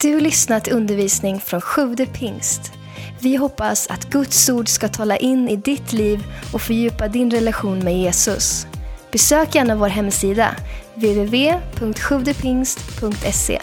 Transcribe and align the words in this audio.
Du 0.00 0.20
lyssnat 0.20 0.64
till 0.64 0.72
undervisning 0.72 1.40
från 1.40 1.60
Sjude 1.60 2.06
pingst. 2.06 2.72
Vi 3.20 3.36
hoppas 3.36 3.86
att 3.86 4.04
Guds 4.04 4.48
ord 4.48 4.68
ska 4.68 4.88
tala 4.88 5.16
in 5.16 5.48
i 5.48 5.56
ditt 5.56 5.92
liv 5.92 6.24
och 6.52 6.62
fördjupa 6.62 7.08
din 7.08 7.30
relation 7.30 7.78
med 7.78 7.98
Jesus. 7.98 8.66
Besök 9.12 9.54
gärna 9.54 9.74
vår 9.74 9.88
hemsida, 9.88 10.54
www.sjuvdepingst.se. 10.94 13.62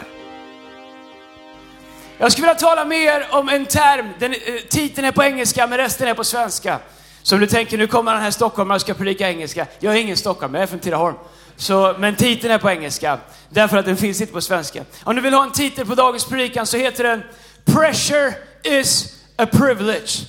Jag 2.18 2.32
skulle 2.32 2.46
vilja 2.46 2.60
tala 2.60 2.84
mer 2.84 3.26
om 3.30 3.48
en 3.48 3.66
term, 3.66 4.08
den, 4.18 4.32
eh, 4.32 4.38
titeln 4.68 5.06
är 5.06 5.12
på 5.12 5.22
engelska 5.22 5.66
men 5.66 5.78
resten 5.78 6.08
är 6.08 6.14
på 6.14 6.24
svenska. 6.24 6.78
Så 7.22 7.34
om 7.34 7.40
du 7.40 7.46
tänker 7.46 7.78
nu 7.78 7.86
kommer 7.86 8.12
den 8.12 8.22
här 8.22 8.30
stockholmaren 8.30 8.76
och 8.76 8.80
ska 8.80 8.94
predika 8.94 9.28
engelska. 9.28 9.66
Jag 9.78 9.94
är 9.94 9.98
ingen 9.98 10.16
stockholmare, 10.16 10.58
jag 10.58 10.62
är 10.62 10.66
från 10.66 10.80
Tidaholm. 10.80 11.16
Så, 11.56 11.94
men 11.98 12.16
titeln 12.16 12.52
är 12.52 12.58
på 12.58 12.70
engelska, 12.70 13.18
därför 13.48 13.76
att 13.76 13.84
den 13.84 13.96
finns 13.96 14.20
inte 14.20 14.32
på 14.32 14.40
svenska. 14.40 14.84
Om 15.04 15.16
du 15.16 15.22
vill 15.22 15.34
ha 15.34 15.42
en 15.42 15.52
titel 15.52 15.86
på 15.86 15.94
dagens 15.94 16.24
predikan 16.24 16.66
så 16.66 16.76
heter 16.76 17.04
den 17.04 17.22
Pressure 17.64 18.34
is 18.62 19.18
a 19.36 19.46
privilege. 19.46 20.26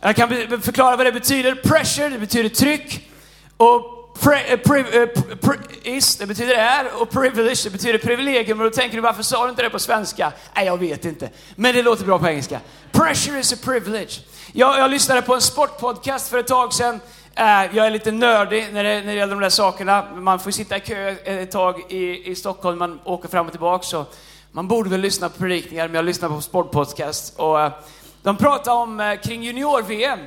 Jag 0.00 0.16
kan 0.16 0.28
förklara 0.62 0.96
vad 0.96 1.06
det 1.06 1.12
betyder. 1.12 1.54
Pressure, 1.54 2.08
det 2.08 2.18
betyder 2.18 2.48
tryck. 2.48 3.10
Och 3.56 3.98
pre, 4.20 4.40
eh, 4.40 4.56
pri, 4.56 4.80
eh, 4.80 5.08
pri, 5.40 5.56
is, 5.82 6.16
det 6.16 6.26
betyder 6.26 6.54
är. 6.54 7.02
Och 7.02 7.10
privilege, 7.10 7.64
det 7.64 7.70
betyder 7.70 7.98
privilegium. 7.98 8.60
Och 8.60 8.64
då 8.64 8.70
tänker 8.70 8.96
du, 8.96 9.02
varför 9.02 9.22
sa 9.22 9.44
du 9.44 9.50
inte 9.50 9.62
det 9.62 9.70
på 9.70 9.78
svenska? 9.78 10.32
Nej, 10.54 10.66
jag 10.66 10.78
vet 10.78 11.04
inte. 11.04 11.30
Men 11.56 11.74
det 11.74 11.82
låter 11.82 12.04
bra 12.04 12.18
på 12.18 12.28
engelska. 12.28 12.60
Pressure 12.92 13.40
is 13.40 13.52
a 13.52 13.56
privilege. 13.64 14.20
Jag, 14.52 14.78
jag 14.78 14.90
lyssnade 14.90 15.22
på 15.22 15.34
en 15.34 15.40
sportpodcast 15.40 16.30
för 16.30 16.38
ett 16.38 16.46
tag 16.46 16.74
sedan. 16.74 17.00
Eh, 17.38 17.76
jag 17.76 17.86
är 17.86 17.90
lite 17.90 18.12
nördig 18.12 18.68
när 18.72 18.84
det, 18.84 19.00
när 19.00 19.06
det 19.06 19.14
gäller 19.14 19.34
de 19.34 19.40
där 19.40 19.50
sakerna. 19.50 20.04
Man 20.14 20.40
får 20.40 20.50
sitta 20.50 20.76
i 20.76 20.80
kö 20.80 21.08
ett 21.24 21.50
tag 21.50 21.92
i, 21.92 22.30
i 22.30 22.34
Stockholm, 22.34 22.78
man 22.78 23.00
åker 23.04 23.28
fram 23.28 23.46
och 23.46 23.52
tillbaka. 23.52 23.82
Så 23.82 24.04
man 24.52 24.68
borde 24.68 24.90
väl 24.90 25.00
lyssna 25.00 25.28
på 25.28 25.38
predikningar, 25.38 25.88
men 25.88 25.94
jag 25.94 26.04
lyssnar 26.04 26.28
på 26.28 26.40
sportpodcast. 26.40 27.38
Och, 27.38 27.60
eh, 27.60 27.72
de 28.22 28.36
pratar 28.36 28.72
om 28.72 29.00
eh, 29.00 29.20
kring 29.20 29.42
junior-VM 29.42 30.18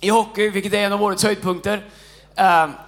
i 0.00 0.08
hockey, 0.08 0.48
vilket 0.48 0.72
är 0.72 0.78
en 0.78 0.92
av 0.92 1.02
årets 1.02 1.24
höjdpunkter. 1.24 1.84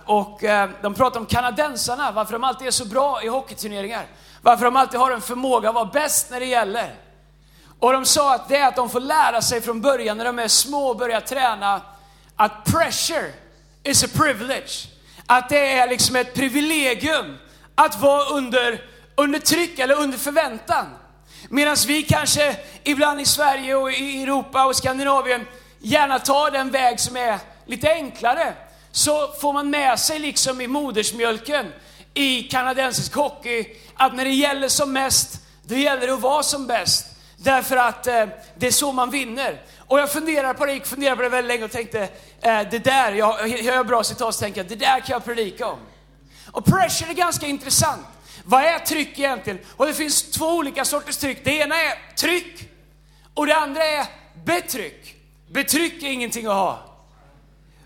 Och 0.04 0.40
de 0.82 0.94
pratar 0.94 1.20
om 1.20 1.26
kanadensarna, 1.26 2.12
varför 2.12 2.32
de 2.32 2.44
alltid 2.44 2.66
är 2.66 2.70
så 2.70 2.84
bra 2.86 3.22
i 3.22 3.28
hockeyturneringar. 3.28 4.06
Varför 4.42 4.64
de 4.64 4.76
alltid 4.76 5.00
har 5.00 5.10
en 5.10 5.20
förmåga 5.20 5.68
att 5.68 5.74
vara 5.74 5.84
bäst 5.84 6.30
när 6.30 6.40
det 6.40 6.46
gäller. 6.46 6.94
Och 7.78 7.92
de 7.92 8.04
sa 8.04 8.34
att 8.34 8.48
det 8.48 8.56
är 8.56 8.68
att 8.68 8.76
de 8.76 8.90
får 8.90 9.00
lära 9.00 9.42
sig 9.42 9.60
från 9.60 9.80
början 9.80 10.18
när 10.18 10.24
de 10.24 10.38
är 10.38 10.48
små 10.48 10.88
och 10.88 10.96
börjar 10.96 11.20
träna 11.20 11.80
att 12.36 12.64
pressure 12.64 13.32
is 13.84 14.04
a 14.04 14.08
privilege. 14.14 14.88
Att 15.26 15.48
det 15.48 15.72
är 15.72 15.88
liksom 15.88 16.16
ett 16.16 16.34
privilegium 16.34 17.38
att 17.74 18.00
vara 18.00 18.24
under, 18.24 18.84
under 19.14 19.38
tryck 19.38 19.78
eller 19.78 19.94
under 19.94 20.18
förväntan. 20.18 20.86
Medan 21.48 21.76
vi 21.86 22.02
kanske 22.02 22.56
ibland 22.84 23.20
i 23.20 23.24
Sverige 23.24 23.74
och 23.74 23.92
i 23.92 24.22
Europa 24.22 24.66
och 24.66 24.76
Skandinavien 24.76 25.46
gärna 25.78 26.18
tar 26.18 26.50
den 26.50 26.70
väg 26.70 27.00
som 27.00 27.16
är 27.16 27.38
lite 27.66 27.92
enklare. 27.92 28.54
Så 28.90 29.32
får 29.32 29.52
man 29.52 29.70
med 29.70 29.98
sig 29.98 30.18
liksom 30.18 30.60
i 30.60 30.66
modersmjölken 30.66 31.72
i 32.14 32.42
kanadensisk 32.42 33.14
hockey 33.14 33.66
att 33.94 34.14
när 34.14 34.24
det 34.24 34.30
gäller 34.30 34.68
som 34.68 34.92
mest, 34.92 35.40
då 35.62 35.74
gäller 35.74 36.06
det 36.06 36.12
att 36.12 36.20
vara 36.20 36.42
som 36.42 36.66
bäst. 36.66 37.06
Därför 37.36 37.76
att 37.76 38.06
eh, 38.06 38.26
det 38.56 38.66
är 38.66 38.70
så 38.70 38.92
man 38.92 39.10
vinner. 39.10 39.62
Och 39.78 40.00
jag 40.00 40.12
funderar 40.12 40.54
på 40.54 40.66
det, 40.66 40.72
gick 40.72 40.86
funderade 40.86 41.16
på 41.16 41.22
det 41.22 41.28
väldigt 41.28 41.48
länge 41.48 41.64
och 41.64 41.70
tänkte, 41.70 42.08
Eh, 42.42 42.68
det 42.70 42.78
där, 42.78 43.12
jag 43.12 43.48
jag 43.48 43.76
har 43.76 43.84
bra 43.84 44.04
citat 44.04 44.34
så 44.34 44.40
tänker 44.40 44.60
jag, 44.60 44.68
det 44.68 44.76
där 44.76 45.00
kan 45.00 45.12
jag 45.12 45.24
predika 45.24 45.66
om. 45.66 45.78
Och 46.50 46.64
pressure 46.64 47.10
är 47.10 47.14
ganska 47.14 47.46
intressant. 47.46 48.06
Vad 48.44 48.64
är 48.64 48.78
tryck 48.78 49.18
egentligen? 49.18 49.58
Och 49.76 49.86
det 49.86 49.94
finns 49.94 50.30
två 50.30 50.46
olika 50.46 50.84
sorters 50.84 51.16
tryck. 51.16 51.44
Det 51.44 51.50
ena 51.50 51.74
är 51.74 52.14
tryck 52.16 52.70
och 53.34 53.46
det 53.46 53.56
andra 53.56 53.84
är 53.84 54.06
betryck. 54.44 55.16
Betryck 55.50 56.02
är 56.02 56.08
ingenting 56.08 56.46
att 56.46 56.52
ha. 56.52 56.78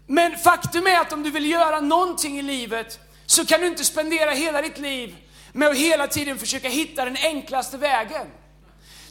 Men 0.06 0.38
faktum 0.38 0.86
är 0.86 1.00
att 1.00 1.12
om 1.12 1.22
du 1.22 1.30
vill 1.30 1.50
göra 1.50 1.80
någonting 1.80 2.38
i 2.38 2.42
livet 2.42 3.00
så 3.26 3.46
kan 3.46 3.60
du 3.60 3.66
inte 3.66 3.84
spendera 3.84 4.30
hela 4.30 4.62
ditt 4.62 4.78
liv 4.78 5.16
med 5.52 5.68
att 5.68 5.76
hela 5.76 6.06
tiden 6.06 6.38
försöka 6.38 6.68
hitta 6.68 7.04
den 7.04 7.16
enklaste 7.16 7.76
vägen. 7.76 8.26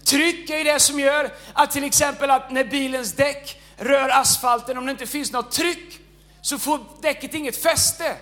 Tryck 0.03 0.49
är 0.49 0.57
ju 0.57 0.63
det 0.63 0.79
som 0.79 0.99
gör 0.99 1.29
att 1.53 1.71
till 1.71 1.83
exempel 1.83 2.31
att 2.31 2.51
när 2.51 2.63
bilens 2.63 3.13
däck 3.13 3.61
rör 3.77 4.09
asfalten, 4.09 4.77
om 4.77 4.85
det 4.85 4.91
inte 4.91 5.07
finns 5.07 5.31
något 5.31 5.51
tryck, 5.51 5.99
så 6.41 6.59
får 6.59 6.79
däcket 7.01 7.33
inget 7.33 7.57
fäste. 7.57 8.15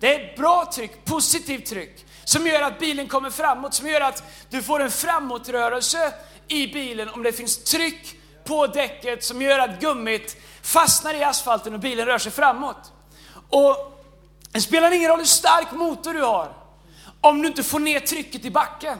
Det 0.00 0.14
är 0.14 0.24
ett 0.24 0.36
bra 0.36 0.70
tryck, 0.74 1.04
positivt 1.04 1.66
tryck, 1.66 2.06
som 2.24 2.46
gör 2.46 2.62
att 2.62 2.78
bilen 2.78 3.08
kommer 3.08 3.30
framåt, 3.30 3.74
som 3.74 3.88
gör 3.88 4.00
att 4.00 4.22
du 4.50 4.62
får 4.62 4.80
en 4.80 4.90
framåtrörelse 4.90 6.12
i 6.48 6.66
bilen 6.66 7.08
om 7.08 7.22
det 7.22 7.32
finns 7.32 7.64
tryck 7.64 8.16
på 8.44 8.66
däcket 8.66 9.24
som 9.24 9.42
gör 9.42 9.58
att 9.58 9.80
gummit 9.80 10.36
fastnar 10.62 11.14
i 11.14 11.24
asfalten 11.24 11.74
och 11.74 11.80
bilen 11.80 12.06
rör 12.06 12.18
sig 12.18 12.32
framåt. 12.32 12.92
Och 13.50 13.76
det 14.52 14.60
spelar 14.60 14.90
ingen 14.90 15.10
roll 15.10 15.18
hur 15.18 15.26
stark 15.26 15.72
motor 15.72 16.14
du 16.14 16.22
har, 16.22 16.52
om 17.20 17.42
du 17.42 17.48
inte 17.48 17.62
får 17.62 17.78
ner 17.78 18.00
trycket 18.00 18.44
i 18.44 18.50
backen. 18.50 18.98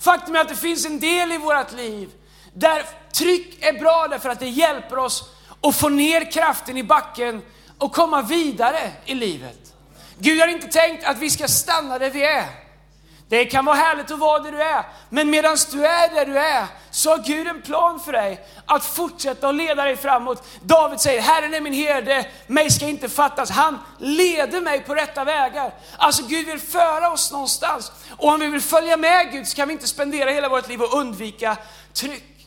Faktum 0.00 0.36
är 0.36 0.40
att 0.40 0.48
det 0.48 0.56
finns 0.56 0.86
en 0.86 1.00
del 1.00 1.32
i 1.32 1.38
vårt 1.38 1.72
liv 1.72 2.10
där 2.54 2.84
tryck 3.12 3.64
är 3.64 3.72
bra 3.72 4.06
därför 4.10 4.28
att 4.28 4.40
det 4.40 4.48
hjälper 4.48 4.98
oss 4.98 5.24
att 5.62 5.76
få 5.76 5.88
ner 5.88 6.32
kraften 6.32 6.76
i 6.76 6.82
backen 6.82 7.42
och 7.78 7.92
komma 7.92 8.22
vidare 8.22 8.90
i 9.04 9.14
livet. 9.14 9.74
Gud 10.18 10.40
har 10.40 10.48
inte 10.48 10.66
tänkt 10.66 11.04
att 11.04 11.18
vi 11.18 11.30
ska 11.30 11.48
stanna 11.48 11.98
där 11.98 12.10
vi 12.10 12.22
är. 12.22 12.46
Det 13.28 13.44
kan 13.44 13.64
vara 13.64 13.76
härligt 13.76 14.10
att 14.10 14.18
vara 14.18 14.38
där 14.38 14.52
du 14.52 14.62
är, 14.62 14.84
men 15.08 15.30
medan 15.30 15.56
du 15.72 15.86
är 15.86 16.14
där 16.14 16.26
du 16.26 16.38
är 16.38 16.66
så 16.90 17.10
har 17.10 17.18
Gud 17.18 17.46
en 17.48 17.62
plan 17.62 18.00
för 18.00 18.12
dig 18.12 18.46
att 18.66 18.84
fortsätta 18.84 19.48
att 19.48 19.54
leda 19.54 19.84
dig 19.84 19.96
framåt. 19.96 20.48
David 20.62 21.00
säger, 21.00 21.20
Herren 21.20 21.54
är 21.54 21.60
min 21.60 21.72
herde, 21.72 22.26
mig 22.46 22.70
ska 22.70 22.88
inte 22.88 23.08
fattas. 23.08 23.50
Han 23.50 23.78
leder 23.98 24.60
mig 24.60 24.80
på 24.80 24.94
rätta 24.94 25.24
vägar. 25.24 25.74
Alltså 25.96 26.22
Gud 26.26 26.46
vill 26.46 26.60
föra 26.60 27.12
oss 27.12 27.32
någonstans. 27.32 27.92
Och 28.16 28.28
om 28.28 28.40
vi 28.40 28.46
vill 28.46 28.60
följa 28.60 28.96
med 28.96 29.32
Gud 29.32 29.48
så 29.48 29.56
kan 29.56 29.68
vi 29.68 29.74
inte 29.74 29.86
spendera 29.86 30.30
hela 30.30 30.48
vårt 30.48 30.68
liv 30.68 30.82
och 30.82 30.98
undvika 30.98 31.56
tryck. 31.94 32.39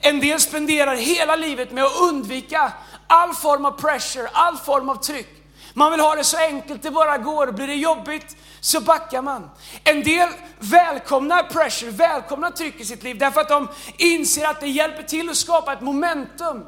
En 0.00 0.20
del 0.20 0.40
spenderar 0.40 0.96
hela 0.96 1.36
livet 1.36 1.72
med 1.72 1.84
att 1.84 2.00
undvika 2.00 2.72
all 3.06 3.34
form 3.34 3.64
av 3.64 3.70
pressure, 3.70 4.28
all 4.32 4.56
form 4.56 4.88
av 4.88 4.96
tryck. 4.96 5.28
Man 5.74 5.90
vill 5.90 6.00
ha 6.00 6.14
det 6.14 6.24
så 6.24 6.36
enkelt 6.36 6.82
det 6.82 6.90
bara 6.90 7.18
går. 7.18 7.52
Blir 7.52 7.66
det 7.66 7.74
jobbigt 7.74 8.36
så 8.60 8.80
backar 8.80 9.22
man. 9.22 9.50
En 9.84 10.02
del 10.02 10.28
välkomnar 10.58 11.42
pressure, 11.42 11.90
välkomnar 11.90 12.50
tryck 12.50 12.80
i 12.80 12.84
sitt 12.84 13.02
liv 13.02 13.18
därför 13.18 13.40
att 13.40 13.48
de 13.48 13.68
inser 13.96 14.46
att 14.46 14.60
det 14.60 14.68
hjälper 14.68 15.02
till 15.02 15.30
att 15.30 15.36
skapa 15.36 15.72
ett 15.72 15.80
momentum 15.80 16.64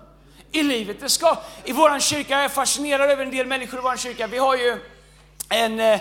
i 0.53 0.63
livet. 0.63 1.01
Det 1.01 1.09
ska, 1.09 1.37
I 1.65 1.73
vår 1.73 2.01
kyrka, 2.01 2.35
jag 2.35 2.45
är 2.45 2.49
fascinerad 2.49 3.11
över 3.11 3.25
en 3.25 3.31
del 3.31 3.47
människor 3.47 3.79
i 3.79 3.83
vår 3.83 3.97
kyrka. 3.97 4.27
Vi 4.27 4.39
har 4.39 4.57
ju 4.57 4.79
en, 5.49 5.81
eh, 5.81 6.01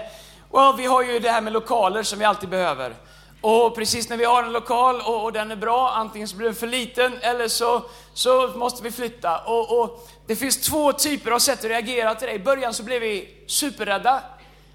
well, 0.51 0.75
vi 0.77 0.85
har 0.85 1.03
ju 1.03 1.19
det 1.19 1.31
här 1.31 1.41
med 1.41 1.53
lokaler 1.53 2.03
som 2.03 2.19
vi 2.19 2.25
alltid 2.25 2.49
behöver. 2.49 2.95
Och 3.41 3.75
precis 3.75 4.09
när 4.09 4.17
vi 4.17 4.25
har 4.25 4.43
en 4.43 4.51
lokal 4.51 5.01
och, 5.01 5.23
och 5.23 5.33
den 5.33 5.51
är 5.51 5.55
bra, 5.55 5.91
antingen 5.91 6.27
så 6.27 6.35
blir 6.35 6.47
den 6.47 6.55
för 6.55 6.67
liten 6.67 7.17
eller 7.21 7.47
så, 7.47 7.83
så 8.13 8.47
måste 8.47 8.83
vi 8.83 8.91
flytta. 8.91 9.37
Och, 9.37 9.81
och 9.81 10.09
det 10.27 10.35
finns 10.35 10.57
två 10.57 10.93
typer 10.93 11.31
av 11.31 11.39
sätt 11.39 11.59
att 11.59 11.65
reagera 11.65 12.15
till 12.15 12.27
det. 12.27 12.33
I 12.33 12.39
början 12.39 12.73
så 12.73 12.83
blev 12.83 13.01
vi 13.01 13.43
superrädda. 13.47 14.21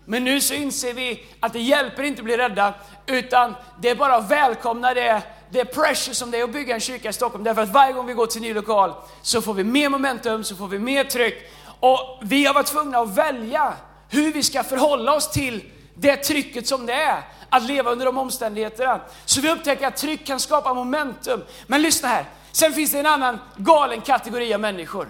Men 0.04 0.24
nu 0.24 0.40
så 0.40 0.54
inser 0.54 0.94
vi 0.94 1.26
att 1.40 1.52
det 1.52 1.60
hjälper 1.60 2.02
inte 2.02 2.20
att 2.20 2.24
bli 2.24 2.36
rädda, 2.36 2.74
utan 3.06 3.54
det 3.80 3.90
är 3.90 3.94
bara 3.94 4.14
att 4.14 4.30
välkomna 4.30 4.94
det, 4.94 5.22
det 5.50 5.64
pressure 5.64 6.14
som 6.14 6.30
det 6.30 6.38
är 6.38 6.44
att 6.44 6.52
bygga 6.52 6.74
en 6.74 6.80
kyrka 6.80 7.08
i 7.08 7.12
Stockholm. 7.12 7.44
Därför 7.44 7.62
att 7.62 7.72
varje 7.72 7.92
gång 7.92 8.06
vi 8.06 8.12
går 8.12 8.26
till 8.26 8.42
en 8.42 8.48
ny 8.48 8.54
lokal 8.54 8.92
så 9.22 9.42
får 9.42 9.54
vi 9.54 9.64
mer 9.64 9.88
momentum, 9.88 10.44
så 10.44 10.56
får 10.56 10.68
vi 10.68 10.78
mer 10.78 11.04
tryck. 11.04 11.50
Och 11.80 12.18
vi 12.22 12.46
har 12.46 12.54
varit 12.54 12.66
tvungna 12.66 12.98
att 12.98 13.16
välja 13.16 13.72
hur 14.08 14.32
vi 14.32 14.42
ska 14.42 14.62
förhålla 14.62 15.14
oss 15.14 15.30
till 15.30 15.64
det 15.94 16.16
trycket 16.16 16.66
som 16.66 16.86
det 16.86 16.92
är 16.92 17.22
att 17.48 17.62
leva 17.62 17.90
under 17.90 18.06
de 18.06 18.18
omständigheterna. 18.18 19.00
Så 19.24 19.40
vi 19.40 19.50
upptäcker 19.50 19.86
att 19.86 19.96
tryck 19.96 20.26
kan 20.26 20.40
skapa 20.40 20.74
momentum. 20.74 21.44
Men 21.66 21.82
lyssna 21.82 22.08
här, 22.08 22.24
sen 22.52 22.72
finns 22.72 22.92
det 22.92 22.98
en 22.98 23.06
annan 23.06 23.38
galen 23.56 24.00
kategori 24.00 24.54
av 24.54 24.60
människor. 24.60 25.08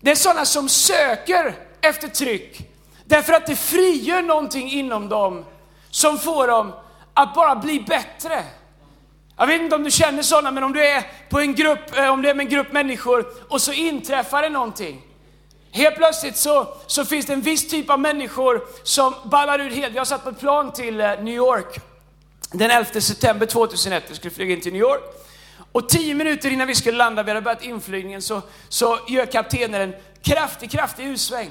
Det 0.00 0.10
är 0.10 0.14
sådana 0.14 0.44
som 0.44 0.68
söker 0.68 1.54
efter 1.80 2.08
tryck 2.08 2.68
därför 3.04 3.32
att 3.32 3.46
det 3.46 3.56
frigör 3.56 4.22
någonting 4.22 4.70
inom 4.70 5.08
dem 5.08 5.44
som 5.90 6.18
får 6.18 6.46
dem 6.46 6.72
att 7.14 7.34
bara 7.34 7.56
bli 7.56 7.80
bättre. 7.80 8.44
Jag 9.36 9.46
vet 9.46 9.60
inte 9.60 9.76
om 9.76 9.84
du 9.84 9.90
känner 9.90 10.22
sådana, 10.22 10.50
men 10.50 10.64
om 10.64 10.72
du 10.72 10.86
är 10.86 11.04
på 11.30 11.40
en 11.40 11.54
grupp, 11.54 11.96
eh, 11.96 12.08
om 12.08 12.22
du 12.22 12.28
är 12.28 12.34
med 12.34 12.44
en 12.44 12.50
grupp 12.50 12.72
människor 12.72 13.26
och 13.48 13.62
så 13.62 13.72
inträffar 13.72 14.42
det 14.42 14.48
någonting. 14.48 15.02
Helt 15.72 15.96
plötsligt 15.96 16.36
så, 16.36 16.74
så 16.86 17.04
finns 17.04 17.26
det 17.26 17.32
en 17.32 17.40
viss 17.40 17.68
typ 17.68 17.90
av 17.90 18.00
människor 18.00 18.62
som 18.82 19.14
ballar 19.24 19.58
ur 19.58 19.70
helt. 19.70 19.94
Jag 19.94 20.06
satt 20.06 20.24
på 20.24 20.30
ett 20.30 20.40
plan 20.40 20.72
till 20.72 21.00
eh, 21.00 21.06
New 21.06 21.34
York 21.34 21.80
den 22.52 22.70
11 22.70 23.00
september 23.00 23.46
2001. 23.46 24.04
Jag 24.06 24.16
skulle 24.16 24.34
flyga 24.34 24.54
in 24.54 24.60
till 24.60 24.72
New 24.72 24.82
York. 24.82 25.02
Och 25.72 25.88
tio 25.88 26.14
minuter 26.14 26.50
innan 26.50 26.66
vi 26.66 26.74
skulle 26.74 26.98
landa, 26.98 27.22
vi 27.22 27.30
hade 27.30 27.40
börjat 27.40 27.62
inflygningen, 27.62 28.22
så, 28.22 28.42
så 28.68 28.98
gör 29.08 29.26
kaptenen 29.26 29.80
en 29.80 29.94
kraftig, 30.22 30.70
kraftig 30.70 31.06
U-sväng. 31.06 31.50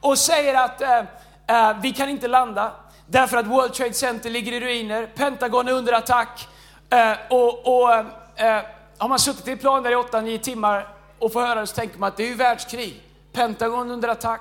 Och 0.00 0.18
säger 0.18 0.54
att 0.54 0.82
eh, 0.82 0.98
eh, 1.46 1.76
vi 1.82 1.92
kan 1.92 2.08
inte 2.08 2.28
landa 2.28 2.72
därför 3.06 3.36
att 3.36 3.46
World 3.46 3.72
Trade 3.72 3.94
Center 3.94 4.30
ligger 4.30 4.52
i 4.52 4.60
ruiner, 4.60 5.06
Pentagon 5.06 5.68
är 5.68 5.72
under 5.72 5.92
attack 5.92 6.48
Eh, 6.90 7.16
och 7.30 7.82
och 7.82 7.94
eh, 7.94 8.06
eh 8.36 8.62
har 8.98 9.08
man 9.08 9.18
suttit 9.18 9.48
i 9.48 9.52
ett 9.52 9.60
plan 9.60 9.82
där 9.82 9.90
i 9.90 9.94
8-9 9.94 10.38
timmar 10.38 10.88
och 11.18 11.32
får 11.32 11.40
höra 11.40 11.60
det 11.60 11.66
så 11.66 11.74
tänker 11.74 11.98
man 11.98 12.08
att 12.08 12.16
det 12.16 12.22
är 12.22 12.28
ju 12.28 12.34
världskrig. 12.34 13.02
Pentagon 13.36 13.90
under 13.90 14.08
attack, 14.08 14.40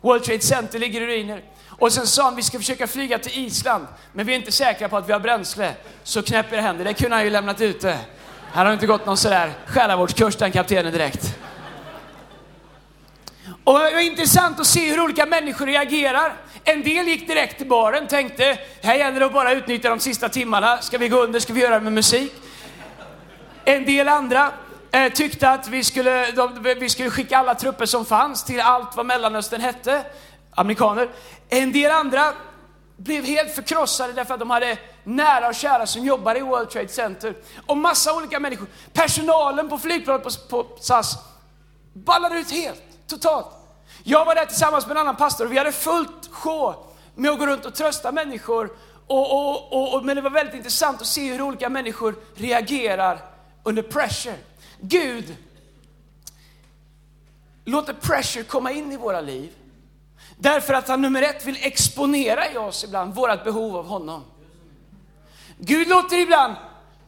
World 0.00 0.24
Trade 0.24 0.40
Center 0.40 0.78
ligger 0.78 1.00
i 1.00 1.06
ruiner. 1.06 1.42
Och 1.68 1.92
sen 1.92 2.06
sa 2.06 2.22
han, 2.22 2.36
vi 2.36 2.42
ska 2.42 2.58
försöka 2.58 2.86
flyga 2.86 3.18
till 3.18 3.46
Island, 3.46 3.86
men 4.12 4.26
vi 4.26 4.32
är 4.32 4.36
inte 4.36 4.52
säkra 4.52 4.88
på 4.88 4.96
att 4.96 5.08
vi 5.08 5.12
har 5.12 5.20
bränsle. 5.20 5.74
Så 6.02 6.22
knäpp 6.22 6.52
era 6.52 6.60
händer, 6.60 6.84
det 6.84 6.94
kunde 6.94 7.16
han 7.16 7.24
ju 7.24 7.30
lämnat 7.30 7.60
ute. 7.60 7.98
Han 8.52 8.66
har 8.66 8.72
inte 8.72 8.86
gått 8.86 9.06
någon 9.06 9.16
sådär 9.16 9.52
själavårdskurs 9.66 10.36
den 10.36 10.52
kaptenen 10.52 10.92
direkt. 10.92 11.38
Och 13.64 13.78
det 13.78 13.94
var 13.94 14.00
intressant 14.00 14.60
att 14.60 14.66
se 14.66 14.90
hur 14.90 15.00
olika 15.00 15.26
människor 15.26 15.66
reagerar. 15.66 16.32
En 16.64 16.82
del 16.82 17.08
gick 17.08 17.28
direkt 17.28 17.58
till 17.58 17.68
baren, 17.68 18.06
tänkte, 18.06 18.58
här 18.82 18.94
gäller 18.94 19.20
det 19.20 19.26
att 19.26 19.32
bara 19.32 19.52
utnyttja 19.52 19.90
de 19.90 20.00
sista 20.00 20.28
timmarna. 20.28 20.78
Ska 20.78 20.98
vi 20.98 21.08
gå 21.08 21.22
under, 21.22 21.40
ska 21.40 21.52
vi 21.52 21.60
göra 21.60 21.74
det 21.74 21.80
med 21.80 21.92
musik? 21.92 22.32
En 23.64 23.84
del 23.84 24.08
andra 24.08 24.52
eh, 25.04 25.12
tyckte 25.12 25.50
att 25.50 25.68
vi 25.68 25.84
skulle, 25.84 26.30
de, 26.30 26.62
vi 26.62 26.88
skulle 26.88 27.10
skicka 27.10 27.38
alla 27.38 27.54
trupper 27.54 27.86
som 27.86 28.04
fanns 28.04 28.44
till 28.44 28.60
allt 28.60 28.96
vad 28.96 29.06
Mellanöstern 29.06 29.60
hette, 29.60 30.04
amerikaner. 30.50 31.08
En 31.48 31.72
del 31.72 31.90
andra 31.90 32.32
blev 32.96 33.24
helt 33.24 33.54
förkrossade 33.54 34.12
därför 34.12 34.34
att 34.34 34.40
de 34.40 34.50
hade 34.50 34.78
nära 35.04 35.48
och 35.48 35.54
kära 35.54 35.86
som 35.86 36.04
jobbade 36.04 36.38
i 36.38 36.42
World 36.42 36.70
Trade 36.70 36.88
Center. 36.88 37.34
Och 37.66 37.76
massa 37.76 38.16
olika 38.16 38.40
människor. 38.40 38.66
Personalen 38.92 39.68
på 39.68 39.78
flygplanet 39.78 40.22
på, 40.22 40.30
på 40.64 40.76
SAS 40.80 41.18
ballade 41.92 42.38
ut 42.38 42.50
helt, 42.50 42.82
totalt. 43.06 43.46
Jag 44.02 44.24
var 44.24 44.34
där 44.34 44.46
tillsammans 44.46 44.86
med 44.86 44.96
en 44.96 45.00
annan 45.00 45.16
pastor 45.16 45.44
och 45.44 45.52
vi 45.52 45.58
hade 45.58 45.72
fullt 45.72 46.28
sjå 46.30 46.86
med 47.14 47.30
att 47.30 47.38
gå 47.38 47.46
runt 47.46 47.64
och 47.64 47.74
trösta 47.74 48.12
människor. 48.12 48.70
Och, 49.06 49.32
och, 49.32 49.94
och, 49.94 50.04
men 50.04 50.16
det 50.16 50.22
var 50.22 50.30
väldigt 50.30 50.54
intressant 50.54 51.00
att 51.00 51.06
se 51.06 51.32
hur 51.32 51.42
olika 51.42 51.68
människor 51.68 52.14
reagerar 52.34 53.18
under 53.62 53.82
pressure. 53.82 54.36
Gud 54.80 55.36
låter 57.64 57.92
pressure 57.92 58.44
komma 58.44 58.72
in 58.72 58.92
i 58.92 58.96
våra 58.96 59.20
liv. 59.20 59.52
Därför 60.38 60.74
att 60.74 60.88
han 60.88 61.02
nummer 61.02 61.22
ett 61.22 61.46
vill 61.46 61.58
exponera 61.60 62.52
i 62.52 62.56
oss 62.56 62.84
ibland 62.84 63.14
vårt 63.14 63.44
behov 63.44 63.76
av 63.76 63.86
honom. 63.86 64.24
Gud 65.58 65.88
låter 65.88 66.18
ibland 66.18 66.54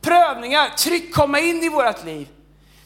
prövningar, 0.00 0.68
tryck 0.68 1.14
komma 1.14 1.40
in 1.40 1.62
i 1.62 1.68
vårt 1.68 2.04
liv. 2.04 2.28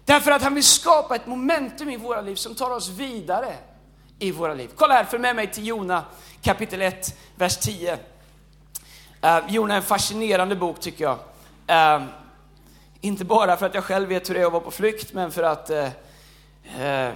Därför 0.04 0.30
att 0.30 0.42
han 0.42 0.54
vill 0.54 0.64
skapa 0.64 1.16
ett 1.16 1.26
momentum 1.26 1.90
i 1.90 1.96
våra 1.96 2.20
liv 2.20 2.34
som 2.34 2.54
tar 2.54 2.70
oss 2.70 2.88
vidare 2.88 3.54
i 4.18 4.30
våra 4.30 4.54
liv. 4.54 4.70
Kolla 4.76 4.94
här, 4.94 5.04
följ 5.04 5.22
med 5.22 5.36
mig 5.36 5.46
till 5.46 5.66
Jona 5.66 6.04
kapitel 6.42 6.82
1, 6.82 7.18
vers 7.36 7.56
10. 7.56 7.92
Uh, 7.92 7.98
eh, 9.22 9.38
Jona 9.48 9.74
är 9.74 9.76
en 9.76 9.82
fascinerande 9.82 10.56
bok 10.56 10.80
tycker 10.80 11.04
jag. 11.04 11.18
Uh, 11.98 12.06
inte 13.04 13.24
bara 13.24 13.56
för 13.56 13.66
att 13.66 13.74
jag 13.74 13.84
själv 13.84 14.08
vet 14.08 14.30
hur 14.30 14.34
det 14.34 14.40
är 14.40 14.46
att 14.46 14.52
vara 14.52 14.62
på 14.62 14.70
flykt, 14.70 15.12
men 15.12 15.30
för 15.32 15.42
att 15.42 15.70
Eh, 15.70 17.06
eh 17.06 17.14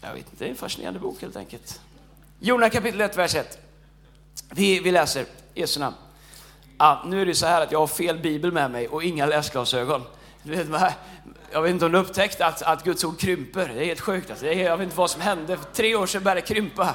jag 0.00 0.14
vet 0.14 0.16
inte, 0.16 0.30
det 0.38 0.44
är 0.44 0.50
en 0.50 0.56
fascinerande 0.56 1.00
bok 1.00 1.22
helt 1.22 1.36
enkelt. 1.36 1.80
Jona 2.38 2.70
kapitel 2.70 3.00
1, 3.00 3.16
vers 3.16 3.34
1. 3.34 3.58
Vi, 4.50 4.80
vi 4.80 4.90
läser 4.90 5.26
Jesu 5.54 5.80
namn. 5.80 5.96
Ah, 6.76 7.04
nu 7.06 7.22
är 7.22 7.26
det 7.26 7.34
så 7.34 7.46
här 7.46 7.62
att 7.62 7.72
jag 7.72 7.78
har 7.78 7.86
fel 7.86 8.18
bibel 8.18 8.52
med 8.52 8.70
mig 8.70 8.88
och 8.88 9.04
inga 9.04 9.26
läsglasögon. 9.26 10.02
Jag 11.52 11.62
vet 11.62 11.70
inte 11.70 11.86
om 11.86 11.92
du 11.92 11.98
upptäckte 11.98 12.46
att, 12.46 12.62
att 12.62 12.84
Guds 12.84 13.04
ord 13.04 13.18
krymper. 13.18 13.68
Det 13.68 13.80
är 13.80 13.84
helt 13.84 14.00
sjukt. 14.00 14.30
Alltså. 14.30 14.46
Är, 14.46 14.64
jag 14.64 14.76
vet 14.76 14.84
inte 14.84 14.96
vad 14.96 15.10
som 15.10 15.20
hände. 15.20 15.56
För 15.56 15.64
tre 15.64 15.94
år 15.94 16.06
sedan 16.06 16.22
började 16.22 16.40
det 16.40 16.46
krympa. 16.46 16.94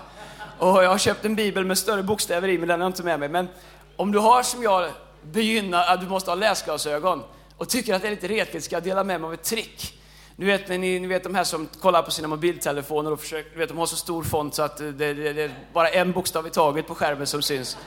Och 0.60 0.83
jag 0.83 0.89
har 0.89 0.98
köpt 0.98 1.25
en 1.25 1.36
bibel 1.36 1.66
med 1.66 1.77
större 1.77 2.04
bokstäver 2.04 2.48
i, 2.48 2.57
men 2.57 2.68
den 2.68 2.80
har 2.80 2.86
jag 2.86 2.89
inte 2.89 3.04
med 3.04 3.19
mig. 3.19 3.30
Men 3.30 3.48
om 3.95 4.12
du 4.12 4.19
har 4.19 4.44
som 4.44 4.63
jag 4.63 4.92
begynna, 5.24 5.83
att 5.83 6.01
du 6.01 6.07
måste 6.07 6.31
ha 6.31 6.36
läsglasögon 6.36 7.24
och 7.60 7.70
tycker 7.70 7.94
att 7.94 8.02
det 8.02 8.08
är 8.08 8.12
lite 8.12 8.28
retligt, 8.28 8.64
ska 8.64 8.76
jag 8.76 8.84
dela 8.84 9.04
med 9.04 9.22
mig 9.22 9.28
av 9.28 9.34
ett 9.34 9.44
trick. 9.44 10.02
Nu 10.36 10.46
vet, 10.46 10.70
ni, 10.70 10.78
ni 10.78 11.08
vet 11.08 11.24
de 11.24 11.36
här 11.36 11.44
som 11.44 11.68
kollar 11.82 12.02
på 12.02 12.12
sina 12.12 12.28
mobiltelefoner 12.28 13.12
och 13.12 13.20
försöker, 13.20 13.58
vet, 13.58 13.70
de 13.70 13.78
har 13.78 13.86
så 13.86 13.96
stor 13.96 14.24
font 14.24 14.56
så 14.56 14.62
att 14.62 14.78
det, 14.78 14.92
det, 14.92 15.34
det 15.34 15.44
är 15.44 15.52
bara 15.74 15.90
en 15.90 16.12
bokstav 16.12 16.48
i 16.48 16.50
taget 16.50 16.88
på 16.88 16.96
skärmen 16.96 17.28
som 17.28 17.42
syns. 17.42 17.78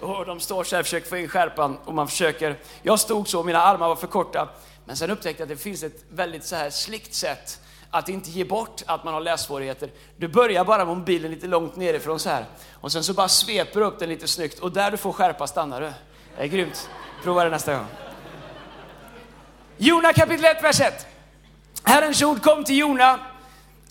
Och 0.00 0.26
de 0.26 0.40
står 0.40 0.64
så 0.64 0.76
här 0.76 0.80
och 0.80 0.86
försöker 0.86 1.08
få 1.08 1.16
in 1.16 1.28
skärpan 1.28 1.78
och 1.84 1.94
man 1.94 2.08
försöker. 2.08 2.56
Jag 2.82 3.00
stod 3.00 3.28
så, 3.28 3.42
mina 3.42 3.62
armar 3.62 3.88
var 3.88 3.96
för 3.96 4.06
korta. 4.06 4.48
Men 4.84 4.96
sen 4.96 5.10
upptäckte 5.10 5.42
jag 5.42 5.52
att 5.52 5.58
det 5.58 5.62
finns 5.62 5.82
ett 5.82 6.04
väldigt 6.10 6.44
så 6.44 6.56
här 6.56 6.70
slikt 6.70 7.14
sätt 7.14 7.60
att 7.90 8.08
inte 8.08 8.30
ge 8.30 8.44
bort 8.44 8.82
att 8.86 9.04
man 9.04 9.14
har 9.14 9.20
lässvårigheter. 9.20 9.90
Du 10.16 10.28
börjar 10.28 10.64
bara 10.64 10.84
med 10.84 10.96
mobilen 10.96 11.30
lite 11.30 11.46
långt 11.46 11.76
nerifrån 11.76 12.18
så 12.18 12.28
här. 12.28 12.44
Och 12.72 12.92
sen 12.92 13.04
så 13.04 13.14
bara 13.14 13.28
sveper 13.28 13.80
du 13.80 13.86
upp 13.86 13.98
den 13.98 14.08
lite 14.08 14.28
snyggt 14.28 14.58
och 14.58 14.72
där 14.72 14.90
du 14.90 14.96
får 14.96 15.12
skärpa 15.12 15.46
stannar 15.46 15.80
du. 15.80 15.92
Det 16.36 16.42
är 16.42 16.46
grymt. 16.46 16.90
Prova 17.22 17.44
det 17.44 17.50
nästa 17.50 17.74
gång. 17.74 18.07
Jona 19.80 20.12
kapitel 20.12 20.44
1, 20.44 20.62
vers 20.62 20.80
1. 20.80 21.06
Herrens 21.82 22.22
ord 22.22 22.42
kom 22.42 22.64
till 22.64 22.76
Jona, 22.76 23.18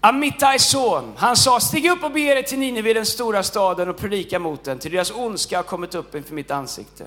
Amittais 0.02 0.70
son. 0.70 1.14
Han 1.18 1.36
sa, 1.36 1.60
stig 1.60 1.92
upp 1.92 2.04
och 2.04 2.12
bege 2.12 2.34
dig 2.34 2.44
till 2.44 2.60
Nineve, 2.60 2.94
den 2.94 3.06
stora 3.06 3.44
staden, 3.44 3.90
och 3.90 3.98
predika 3.98 4.40
mot 4.40 4.64
den, 4.64 4.80
till 4.80 4.92
deras 4.92 5.12
ondska 5.12 5.58
har 5.58 5.64
kommit 5.64 5.96
upp 5.96 6.16
inför 6.16 6.34
mitt 6.34 6.52
ansikte. 6.52 7.06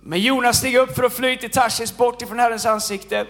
Men 0.00 0.20
Jona 0.20 0.52
steg 0.52 0.76
upp 0.76 0.96
för 0.96 1.02
att 1.02 1.12
fly 1.12 1.36
till 1.36 1.50
Tarsis 1.50 1.96
bort 1.96 2.22
ifrån 2.22 2.38
Herrens 2.38 2.66
ansikte. 2.66 3.26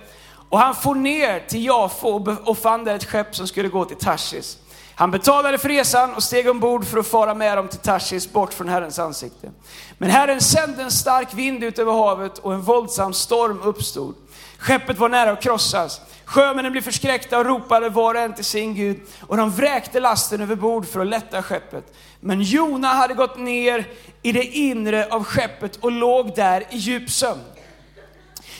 Och 0.49 0.59
han 0.59 0.75
for 0.75 0.95
ner 0.95 1.41
till 1.49 1.65
Jafo 1.65 2.37
och 2.45 2.59
fann 2.59 2.85
där 2.85 2.95
ett 2.95 3.05
skepp 3.05 3.37
som 3.37 3.47
skulle 3.47 3.69
gå 3.69 3.85
till 3.85 3.97
Tarsis. 3.97 4.59
Han 4.95 5.11
betalade 5.11 5.59
för 5.59 5.69
resan 5.69 6.15
och 6.15 6.23
steg 6.23 6.49
ombord 6.49 6.85
för 6.87 6.99
att 6.99 7.07
fara 7.07 7.35
med 7.35 7.59
dem 7.59 7.69
till 7.69 7.79
Tarsis 7.79 8.33
bort 8.33 8.55
från 8.55 8.69
Herrens 8.69 8.99
ansikte. 8.99 9.51
Men 9.99 10.11
Herren 10.11 10.41
sände 10.41 10.83
en 10.83 10.91
stark 10.91 11.35
vind 11.35 11.65
ut 11.65 11.79
över 11.79 11.93
havet 11.93 12.39
och 12.39 12.55
en 12.55 12.61
våldsam 12.63 13.13
storm 13.13 13.61
uppstod. 13.63 14.15
Skeppet 14.63 14.99
var 14.99 15.09
nära 15.09 15.31
att 15.31 15.43
krossas. 15.43 16.01
Sjömännen 16.25 16.73
blev 16.73 16.83
förskräckta 16.83 17.39
och 17.39 17.45
ropade 17.45 17.89
var 17.89 18.15
och 18.15 18.21
en 18.21 18.35
till 18.35 18.45
sin 18.45 18.75
Gud 18.75 19.01
och 19.21 19.37
de 19.37 19.51
vräkte 19.51 20.01
lasten 20.01 20.41
över 20.41 20.57
bord 20.57 20.87
för 20.87 21.01
att 21.01 21.07
lätta 21.07 21.43
skeppet. 21.43 21.95
Men 22.21 22.43
Jona 22.43 22.89
hade 22.89 23.15
gått 23.15 23.39
ner 23.39 23.89
i 24.23 24.33
det 24.33 24.45
inre 24.45 25.07
av 25.11 25.25
skeppet 25.25 25.77
och 25.77 25.93
låg 25.93 26.35
där 26.35 26.65
i 26.71 26.77
djup 26.77 27.11
sömn. 27.11 27.41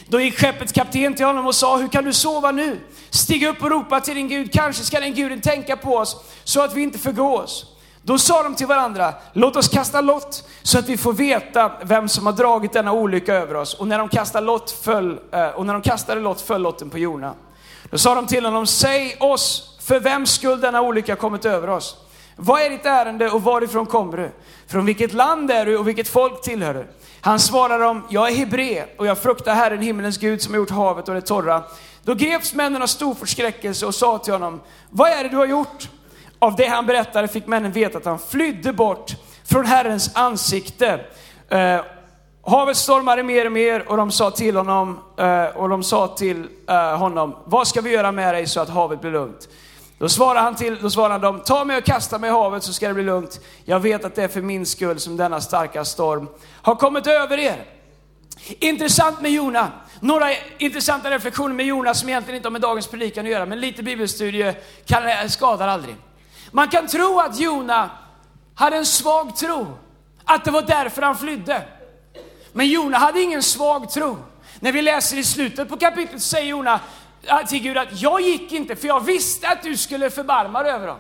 Då 0.09 0.21
gick 0.21 0.39
skeppets 0.39 0.73
kapten 0.73 1.15
till 1.15 1.27
honom 1.27 1.47
och 1.47 1.55
sa, 1.55 1.77
hur 1.77 1.89
kan 1.89 2.05
du 2.05 2.13
sova 2.13 2.51
nu? 2.51 2.81
Stig 3.11 3.47
upp 3.47 3.63
och 3.63 3.71
ropa 3.71 4.01
till 4.01 4.15
din 4.15 4.29
Gud, 4.29 4.53
kanske 4.53 4.85
ska 4.85 5.01
den 5.01 5.15
guden 5.15 5.41
tänka 5.41 5.77
på 5.77 5.97
oss 5.97 6.25
så 6.45 6.61
att 6.63 6.75
vi 6.75 6.83
inte 6.83 6.99
förgås. 6.99 7.72
Då 8.05 8.19
sa 8.19 8.43
de 8.43 8.55
till 8.55 8.67
varandra, 8.67 9.15
låt 9.33 9.57
oss 9.57 9.69
kasta 9.69 10.01
lott 10.01 10.49
så 10.63 10.79
att 10.79 10.89
vi 10.89 10.97
får 10.97 11.13
veta 11.13 11.73
vem 11.83 12.09
som 12.09 12.27
har 12.27 12.33
dragit 12.33 12.73
denna 12.73 12.93
olycka 12.93 13.35
över 13.35 13.55
oss. 13.55 13.75
Och 13.75 13.89
när 13.89 13.99
de 13.99 14.09
kastade 14.09 14.47
lott 14.47 14.71
föll, 14.71 15.19
eh, 15.33 15.49
och 15.49 15.67
när 15.67 15.73
de 15.73 15.83
kastade 15.83 16.21
lott 16.21 16.41
föll 16.41 16.63
lotten 16.63 16.91
på 16.91 16.99
Jona. 16.99 17.35
Då 17.91 17.99
sa 17.99 18.15
de 18.15 18.27
till 18.27 18.45
honom, 18.45 18.67
säg 18.67 19.17
oss 19.21 19.77
för 19.81 20.01
vems 20.01 20.31
skull 20.31 20.61
denna 20.61 20.83
olycka 20.83 21.17
kommit 21.17 21.45
över 21.45 21.69
oss. 21.69 21.97
Vad 22.37 22.63
är 22.63 22.71
ditt 22.71 22.87
ärende 22.87 23.31
och 23.31 23.43
varifrån 23.43 23.87
kommer 23.87 24.17
du? 24.17 24.31
Från 24.67 24.87
vilket 24.87 25.13
land 25.13 25.51
är 25.51 25.67
du 25.67 25.79
och 25.79 25.89
vilket 25.89 26.09
folk 26.09 26.43
tillhör 26.43 26.75
du? 26.75 26.87
Han 27.21 27.41
svarade 27.41 27.85
dem, 27.85 28.03
jag 28.09 28.29
är 28.29 28.35
hebré 28.35 28.85
och 28.99 29.07
jag 29.07 29.19
fruktar 29.19 29.55
Herren 29.55 29.83
himmelens 29.83 30.19
Gud 30.19 30.43
som 30.43 30.53
har 30.55 30.59
gjort 30.59 30.71
havet 30.71 31.09
och 31.09 31.15
det 31.15 31.21
torra. 31.21 31.63
Då 32.05 32.15
greps 32.15 32.55
männen 32.55 32.83
av 32.83 32.87
stor 32.87 33.15
förskräckelse 33.15 33.87
och 33.87 33.95
sa 33.95 34.19
till 34.19 34.33
honom, 34.33 34.61
vad 34.91 35.11
är 35.11 35.23
det 35.23 35.29
du 35.29 35.37
har 35.37 35.47
gjort? 35.47 35.89
Av 36.43 36.57
det 36.57 36.67
han 36.67 36.87
berättade 36.87 37.29
fick 37.29 37.47
männen 37.47 37.73
veta 37.73 37.99
att 37.99 38.05
han 38.05 38.19
flydde 38.19 38.73
bort 38.73 39.13
från 39.45 39.67
Herrens 39.67 40.17
ansikte. 40.17 41.01
Eh, 41.49 41.81
havet 42.47 42.77
stormade 42.77 43.23
mer 43.23 43.47
och 43.47 43.53
mer 43.53 43.89
och 43.89 43.97
de 43.97 44.11
sa 44.11 44.31
till 44.31 44.57
honom, 44.57 44.99
eh, 45.17 45.45
och 45.45 45.69
de 45.69 45.83
sa 45.83 46.09
till 46.09 46.47
eh, 46.69 46.99
honom, 46.99 47.37
vad 47.45 47.69
ska 47.69 47.81
vi 47.81 47.91
göra 47.91 48.13
med 48.13 48.35
dig 48.35 48.47
så 48.47 48.61
att 48.61 48.69
havet 48.69 49.01
blir 49.01 49.11
lugnt? 49.11 49.49
Då 49.99 50.09
svarade 50.09 50.41
han 50.41 50.55
till, 50.55 50.79
då 50.83 50.91
svarade 50.91 51.27
de, 51.27 51.41
ta 51.41 51.65
mig 51.65 51.77
och 51.77 51.85
kasta 51.85 52.19
mig 52.19 52.31
i 52.31 52.33
havet 52.33 52.63
så 52.63 52.73
ska 52.73 52.89
det 52.89 52.95
bli 52.95 53.03
lugnt. 53.03 53.41
Jag 53.65 53.81
vet 53.81 54.05
att 54.05 54.15
det 54.15 54.23
är 54.23 54.29
för 54.29 54.43
min 54.43 54.67
skull 54.67 55.01
som 55.01 55.17
denna 55.17 55.41
starka 55.41 55.85
storm 55.85 56.29
har 56.63 56.75
kommit 56.75 57.07
över 57.07 57.39
er. 57.39 57.65
Intressant 58.49 59.21
med 59.21 59.31
Jona. 59.31 59.69
Några 60.01 60.27
intressanta 60.59 61.11
reflektioner 61.11 61.55
med 61.55 61.67
Jona 61.67 61.95
som 61.95 62.09
egentligen 62.09 62.37
inte 62.37 62.47
har 62.47 62.53
med 62.53 62.61
dagens 62.61 62.87
predikan 62.87 63.25
att 63.25 63.33
göra, 63.33 63.47
men 63.47 63.61
lite 63.61 63.83
bibelstudie 63.83 64.55
kan, 64.87 65.31
skadar 65.31 65.69
aldrig. 65.69 65.97
Man 66.53 66.69
kan 66.69 66.87
tro 66.87 67.21
att 67.21 67.39
Jona 67.39 67.91
hade 68.55 68.77
en 68.77 68.87
svag 68.87 69.37
tro, 69.37 69.67
att 70.25 70.45
det 70.45 70.51
var 70.51 70.63
därför 70.63 71.03
han 71.03 71.19
flydde. 71.19 71.69
Men 72.53 72.67
Jona 72.69 72.99
hade 72.99 73.23
ingen 73.23 73.43
svag 73.43 73.91
tro. 73.91 74.19
När 74.61 74.73
vi 74.73 74.83
läser 74.83 75.17
i 75.17 75.25
slutet 75.25 75.69
på 75.69 75.77
kapitlet 75.77 76.23
säger 76.23 76.47
Jona 76.47 76.81
till 77.49 77.63
Gud 77.63 77.79
att 77.79 78.01
jag 78.01 78.21
gick 78.21 78.53
inte 78.53 78.77
för 78.77 78.89
jag 78.89 79.01
visste 79.01 79.49
att 79.49 79.63
du 79.63 79.77
skulle 79.77 80.11
förbarma 80.11 80.63
dig 80.63 80.73
över 80.73 80.87
dem. 80.87 80.99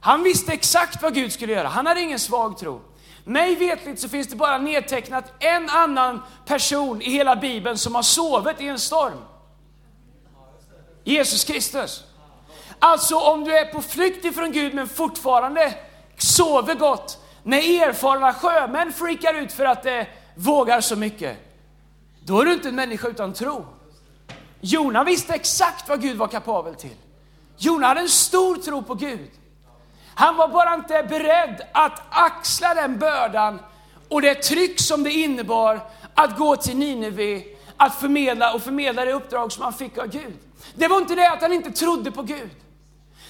Han 0.00 0.22
visste 0.22 0.52
exakt 0.52 1.02
vad 1.02 1.14
Gud 1.14 1.32
skulle 1.32 1.52
göra. 1.52 1.68
Han 1.68 1.86
hade 1.86 2.00
ingen 2.00 2.18
svag 2.18 2.58
tro. 2.58 2.80
Mig 3.24 3.54
vetligt 3.54 4.00
så 4.00 4.08
finns 4.08 4.28
det 4.28 4.36
bara 4.36 4.58
nedtecknat 4.58 5.32
en 5.38 5.68
annan 5.68 6.22
person 6.46 7.02
i 7.02 7.10
hela 7.10 7.36
Bibeln 7.36 7.78
som 7.78 7.94
har 7.94 8.02
sovit 8.02 8.60
i 8.60 8.68
en 8.68 8.78
storm. 8.78 9.18
Jesus 11.04 11.44
Kristus. 11.44 12.04
Alltså 12.78 13.16
om 13.16 13.44
du 13.44 13.58
är 13.58 13.64
på 13.64 13.82
flykt 13.82 14.24
ifrån 14.24 14.52
Gud 14.52 14.74
men 14.74 14.88
fortfarande 14.88 15.74
sover 16.16 16.74
gott, 16.74 17.24
när 17.42 17.58
erfarna 17.58 18.32
sjömän 18.32 18.92
freakar 18.92 19.34
ut 19.34 19.52
för 19.52 19.64
att 19.64 19.82
det 19.82 20.06
vågar 20.34 20.80
så 20.80 20.96
mycket, 20.96 21.36
då 22.24 22.40
är 22.40 22.44
du 22.44 22.52
inte 22.52 22.68
en 22.68 22.74
människa 22.74 23.08
utan 23.08 23.32
tro. 23.32 23.66
Jona 24.60 25.04
visste 25.04 25.34
exakt 25.34 25.88
vad 25.88 26.02
Gud 26.02 26.16
var 26.16 26.28
kapabel 26.28 26.74
till. 26.74 26.96
Jona 27.56 27.86
hade 27.86 28.00
en 28.00 28.08
stor 28.08 28.56
tro 28.56 28.82
på 28.82 28.94
Gud. 28.94 29.30
Han 30.14 30.36
var 30.36 30.48
bara 30.48 30.74
inte 30.74 31.06
beredd 31.08 31.62
att 31.72 32.02
axla 32.10 32.74
den 32.74 32.98
bördan 32.98 33.60
och 34.08 34.22
det 34.22 34.34
tryck 34.34 34.80
som 34.80 35.02
det 35.02 35.10
innebar 35.10 35.80
att 36.14 36.38
gå 36.38 36.56
till 36.56 36.76
Nineve, 36.76 37.42
att 37.76 37.94
förmedla 37.94 38.54
och 38.54 38.62
förmedla 38.62 39.04
det 39.04 39.12
uppdrag 39.12 39.52
som 39.52 39.62
han 39.62 39.72
fick 39.72 39.98
av 39.98 40.06
Gud. 40.06 40.36
Det 40.74 40.88
var 40.88 40.98
inte 40.98 41.14
det 41.14 41.30
att 41.30 41.42
han 41.42 41.52
inte 41.52 41.70
trodde 41.70 42.10
på 42.10 42.22
Gud. 42.22 42.50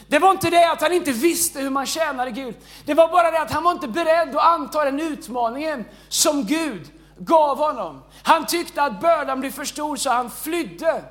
Det 0.08 0.18
var 0.18 0.30
inte 0.30 0.50
det 0.50 0.70
att 0.70 0.82
han 0.82 0.92
inte 0.92 1.12
visste 1.12 1.60
hur 1.60 1.70
man 1.70 1.86
tjänade 1.86 2.30
Gud. 2.30 2.54
Det 2.84 2.94
var 2.94 3.08
bara 3.08 3.30
det 3.30 3.40
att 3.40 3.50
han 3.50 3.62
var 3.62 3.72
inte 3.72 3.88
beredd 3.88 4.36
att 4.36 4.42
anta 4.42 4.84
den 4.84 5.00
utmaningen 5.00 5.84
som 6.08 6.44
Gud 6.44 6.90
gav 7.18 7.58
honom. 7.58 8.02
Han 8.22 8.46
tyckte 8.46 8.82
att 8.82 9.00
bördan 9.00 9.40
blev 9.40 9.50
för 9.50 9.64
stor 9.64 9.96
så 9.96 10.10
han 10.10 10.30
flydde. 10.30 11.02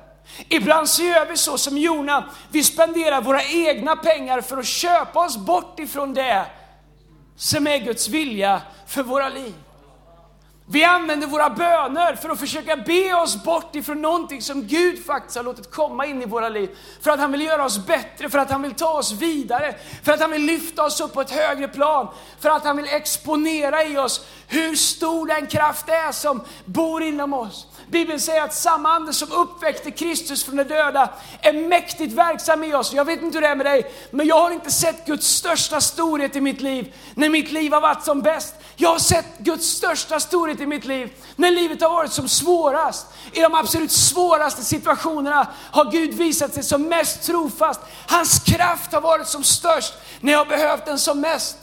Ibland 0.48 0.88
så 0.88 1.02
gör 1.02 1.26
vi 1.26 1.36
så 1.36 1.58
som 1.58 1.78
Jona, 1.78 2.24
vi 2.50 2.64
spenderar 2.64 3.20
våra 3.20 3.42
egna 3.42 3.96
pengar 3.96 4.40
för 4.40 4.56
att 4.56 4.66
köpa 4.66 5.26
oss 5.26 5.36
bort 5.36 5.80
ifrån 5.80 6.14
det 6.14 6.46
som 7.36 7.66
är 7.66 7.78
Guds 7.78 8.08
vilja 8.08 8.62
för 8.86 9.02
våra 9.02 9.28
liv. 9.28 9.54
Vi 10.70 10.84
använder 10.84 11.26
våra 11.26 11.50
böner 11.50 12.14
för 12.14 12.28
att 12.28 12.38
försöka 12.38 12.76
be 12.76 13.14
oss 13.14 13.44
bort 13.44 13.76
ifrån 13.76 14.02
någonting 14.02 14.42
som 14.42 14.66
Gud 14.66 15.06
faktiskt 15.06 15.36
har 15.36 15.44
låtit 15.44 15.70
komma 15.70 16.06
in 16.06 16.22
i 16.22 16.26
våra 16.26 16.48
liv. 16.48 16.70
För 17.00 17.10
att 17.10 17.20
han 17.20 17.32
vill 17.32 17.40
göra 17.40 17.64
oss 17.64 17.86
bättre, 17.86 18.30
för 18.30 18.38
att 18.38 18.50
han 18.50 18.62
vill 18.62 18.74
ta 18.74 18.90
oss 18.90 19.12
vidare, 19.12 19.74
för 20.02 20.12
att 20.12 20.20
han 20.20 20.30
vill 20.30 20.42
lyfta 20.42 20.84
oss 20.84 21.00
upp 21.00 21.12
på 21.12 21.20
ett 21.20 21.30
högre 21.30 21.68
plan, 21.68 22.08
för 22.40 22.50
att 22.50 22.64
han 22.64 22.76
vill 22.76 22.86
exponera 22.86 23.84
i 23.84 23.98
oss 23.98 24.26
hur 24.46 24.74
stor 24.74 25.26
den 25.26 25.46
kraft 25.46 25.88
är 25.88 26.12
som 26.12 26.44
bor 26.64 27.02
inom 27.02 27.32
oss. 27.32 27.66
Bibeln 27.90 28.20
säger 28.20 28.42
att 28.42 28.54
samma 28.54 28.88
ande 28.88 29.12
som 29.12 29.32
uppväckte 29.32 29.90
Kristus 29.90 30.44
från 30.44 30.56
de 30.56 30.64
döda 30.64 31.10
är 31.40 31.52
mäktigt 31.52 32.12
verksam 32.12 32.64
i 32.64 32.74
oss. 32.74 32.92
Jag 32.92 33.04
vet 33.04 33.22
inte 33.22 33.36
hur 33.36 33.42
det 33.42 33.48
är 33.48 33.56
med 33.56 33.66
dig, 33.66 33.92
men 34.10 34.26
jag 34.26 34.40
har 34.40 34.50
inte 34.50 34.70
sett 34.70 35.06
Guds 35.06 35.26
största 35.26 35.80
storhet 35.80 36.36
i 36.36 36.40
mitt 36.40 36.60
liv 36.60 36.94
när 37.14 37.28
mitt 37.28 37.52
liv 37.52 37.72
har 37.72 37.80
varit 37.80 38.04
som 38.04 38.20
bäst. 38.20 38.54
Jag 38.76 38.90
har 38.90 38.98
sett 38.98 39.38
Guds 39.38 39.66
största 39.66 40.20
storhet 40.20 40.60
i 40.60 40.66
mitt 40.66 40.84
liv 40.84 41.12
när 41.36 41.50
livet 41.50 41.82
har 41.82 41.90
varit 41.90 42.12
som 42.12 42.28
svårast. 42.28 43.06
I 43.32 43.40
de 43.40 43.54
absolut 43.54 43.92
svåraste 43.92 44.64
situationerna 44.64 45.46
har 45.70 45.90
Gud 45.90 46.14
visat 46.14 46.54
sig 46.54 46.62
som 46.62 46.82
mest 46.82 47.22
trofast. 47.22 47.80
Hans 48.06 48.38
kraft 48.38 48.92
har 48.92 49.00
varit 49.00 49.28
som 49.28 49.44
störst 49.44 49.94
när 50.20 50.32
jag 50.32 50.38
har 50.38 50.46
behövt 50.46 50.86
den 50.86 50.98
som 50.98 51.20
mest. 51.20 51.58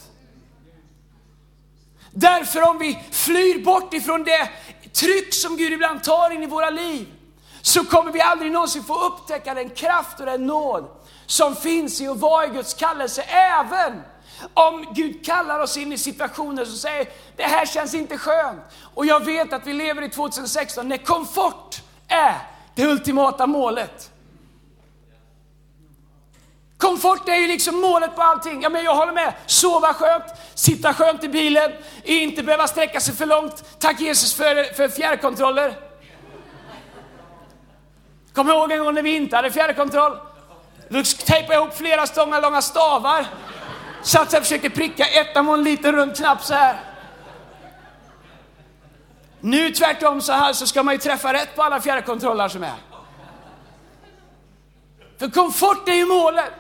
Därför 2.12 2.70
om 2.70 2.78
vi 2.78 3.00
flyr 3.12 3.64
bort 3.64 3.94
ifrån 3.94 4.24
det 4.24 4.50
tryck 4.96 5.34
som 5.34 5.58
Gud 5.58 5.74
ibland 5.74 6.04
tar 6.04 6.30
in 6.30 6.44
i 6.44 6.48
våra 6.48 6.70
liv, 6.70 7.08
så 7.62 7.86
kommer 7.86 8.12
vi 8.12 8.22
aldrig 8.22 8.52
någonsin 8.52 8.84
få 8.84 9.06
upptäcka 9.06 9.54
den 9.54 9.70
kraft 9.70 10.20
och 10.20 10.26
den 10.26 10.48
nåd 10.48 10.88
som 11.26 11.56
finns 11.56 12.02
i 12.02 12.08
att 12.08 12.20
vara 12.20 12.46
i 12.46 12.50
Guds 12.50 12.74
kallelse, 12.74 13.22
även 13.22 14.02
om 14.54 14.86
Gud 14.92 15.26
kallar 15.26 15.60
oss 15.60 15.78
in 15.78 15.94
i 15.94 15.98
situationer 15.98 16.66
som 16.66 16.78
säger, 16.78 17.08
det 17.36 17.44
här 17.44 17.66
känns 17.66 17.94
inte 17.94 18.18
skönt. 18.18 18.62
Och 18.94 19.06
jag 19.06 19.26
vet 19.26 19.54
att 19.54 19.68
vi 19.68 19.74
lever 19.74 20.02
i 20.02 20.10
2016 20.10 20.90
när 20.90 20.98
komfort 20.98 21.82
är 22.08 22.36
det 22.76 22.86
ultimata 22.86 23.48
målet. 23.48 24.12
Komfort 26.78 27.30
är 27.30 27.36
ju 27.36 27.48
liksom 27.48 27.82
målet 27.82 28.16
på 28.16 28.22
allting. 28.22 28.62
Ja, 28.62 28.70
men 28.70 28.84
jag 28.84 28.96
håller 28.96 29.14
med. 29.14 29.34
Sova 29.46 29.94
skönt, 29.94 30.24
sitta 30.54 30.94
skönt 30.94 31.24
i 31.24 31.28
bilen, 31.30 31.72
inte 32.04 32.44
behöva 32.44 32.68
sträcka 32.68 33.00
sig 33.00 33.16
för 33.16 33.26
långt. 33.26 33.80
Tack 33.80 34.00
Jesus 34.00 34.34
för, 34.34 34.74
för 34.74 34.90
fjärrkontroller. 34.90 35.80
Kommer 38.34 38.54
ihåg 38.54 38.72
en 38.72 38.84
gång 38.84 38.94
när 38.94 39.02
vi 39.02 39.16
inte 39.16 39.36
hade 39.36 39.52
fjärrkontroll? 39.52 40.18
Då 40.90 41.04
tejpade 41.04 41.54
jag 41.54 41.64
ihop 41.64 41.78
flera 41.78 42.08
stångar 42.08 42.42
långa 42.42 42.62
stavar. 42.62 43.26
Satt 44.04 44.34
och 44.34 44.40
försökte 44.40 44.70
pricka, 44.70 45.06
ettan 45.06 45.46
med 45.46 45.54
en 45.54 45.64
liten 45.64 45.96
rund 45.96 46.16
knapp 46.16 46.44
så 46.44 46.54
här. 46.54 46.80
Nu 49.40 49.72
tvärtom 49.72 50.22
så 50.22 50.34
här 50.34 50.54
så 50.54 50.68
ska 50.68 50.84
man 50.84 50.94
ju 50.94 50.98
träffa 50.98 51.34
rätt 51.34 51.56
på 51.56 51.64
alla 51.64 51.82
fjärrkontroller 51.82 52.48
som 52.48 52.64
är. 52.64 52.74
För 55.20 55.30
komfort 55.30 55.90
är 55.90 55.94
ju 55.94 56.06
målet. 56.06 56.54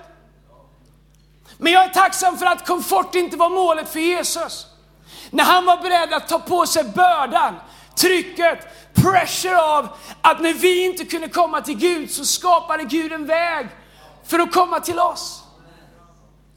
Men 1.58 1.74
jag 1.74 1.84
är 1.84 1.90
tacksam 1.90 2.38
för 2.38 2.46
att 2.46 2.68
komfort 2.68 3.16
inte 3.16 3.38
var 3.38 3.50
målet 3.50 3.90
för 3.90 4.00
Jesus. 4.00 4.66
När 5.30 5.44
han 5.44 5.66
var 5.66 5.78
beredd 5.78 6.14
att 6.14 6.28
ta 6.28 6.40
på 6.40 6.66
sig 6.66 6.84
bördan, 6.84 7.56
trycket, 7.96 8.60
pressure 8.94 9.62
av 9.62 9.90
att 10.22 10.42
när 10.42 10.54
vi 10.54 10.86
inte 10.86 11.06
kunde 11.06 11.30
komma 11.30 11.62
till 11.62 11.78
Gud 11.78 12.12
så 12.12 12.26
skapade 12.26 12.84
Gud 12.84 13.14
en 13.14 13.26
väg 13.26 13.68
för 14.26 14.40
att 14.40 14.52
komma 14.52 14.80
till 14.80 15.00
oss. 15.00 15.44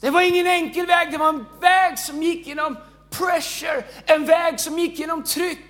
Det 0.01 0.09
var 0.09 0.21
ingen 0.21 0.47
enkel 0.47 0.85
väg, 0.85 1.11
det 1.11 1.17
var 1.17 1.29
en 1.29 1.45
väg 1.61 1.99
som 1.99 2.23
gick 2.23 2.47
genom 2.47 2.77
pressure, 3.09 3.83
en 4.05 4.25
väg 4.25 4.59
som 4.59 4.79
gick 4.79 4.99
genom 4.99 5.23
tryck. 5.23 5.65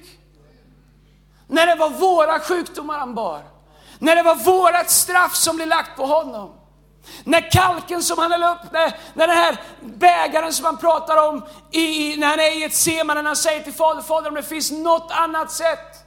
När 1.47 1.67
det 1.67 1.75
var 1.75 1.89
våra 1.89 2.39
sjukdomar 2.39 2.99
han 2.99 3.15
bar, 3.15 3.43
när 3.99 4.15
det 4.15 4.23
var 4.23 4.35
vårat 4.35 4.89
straff 4.89 5.35
som 5.35 5.55
blev 5.55 5.67
lagt 5.67 5.97
på 5.97 6.05
honom. 6.05 6.58
När 7.23 7.51
kalken 7.51 8.03
som 8.03 8.19
han 8.19 8.31
höll 8.31 8.43
upp, 8.43 8.71
när, 8.71 8.97
när 9.13 9.27
den 9.27 9.37
här 9.37 9.57
bägaren 9.81 10.53
som 10.53 10.65
han 10.65 10.77
pratar 10.77 11.27
om, 11.29 11.45
i, 11.71 12.15
när 12.17 12.27
han 12.27 12.39
är 12.39 12.59
i 12.59 12.63
ett 12.63 12.75
seman, 12.75 13.15
när 13.15 13.23
han 13.23 13.35
säger 13.35 13.63
till 13.63 13.73
Fader, 13.73 14.01
Fader 14.01 14.29
om 14.29 14.35
det 14.35 14.43
finns 14.43 14.71
något 14.71 15.11
annat 15.11 15.51
sätt, 15.51 16.05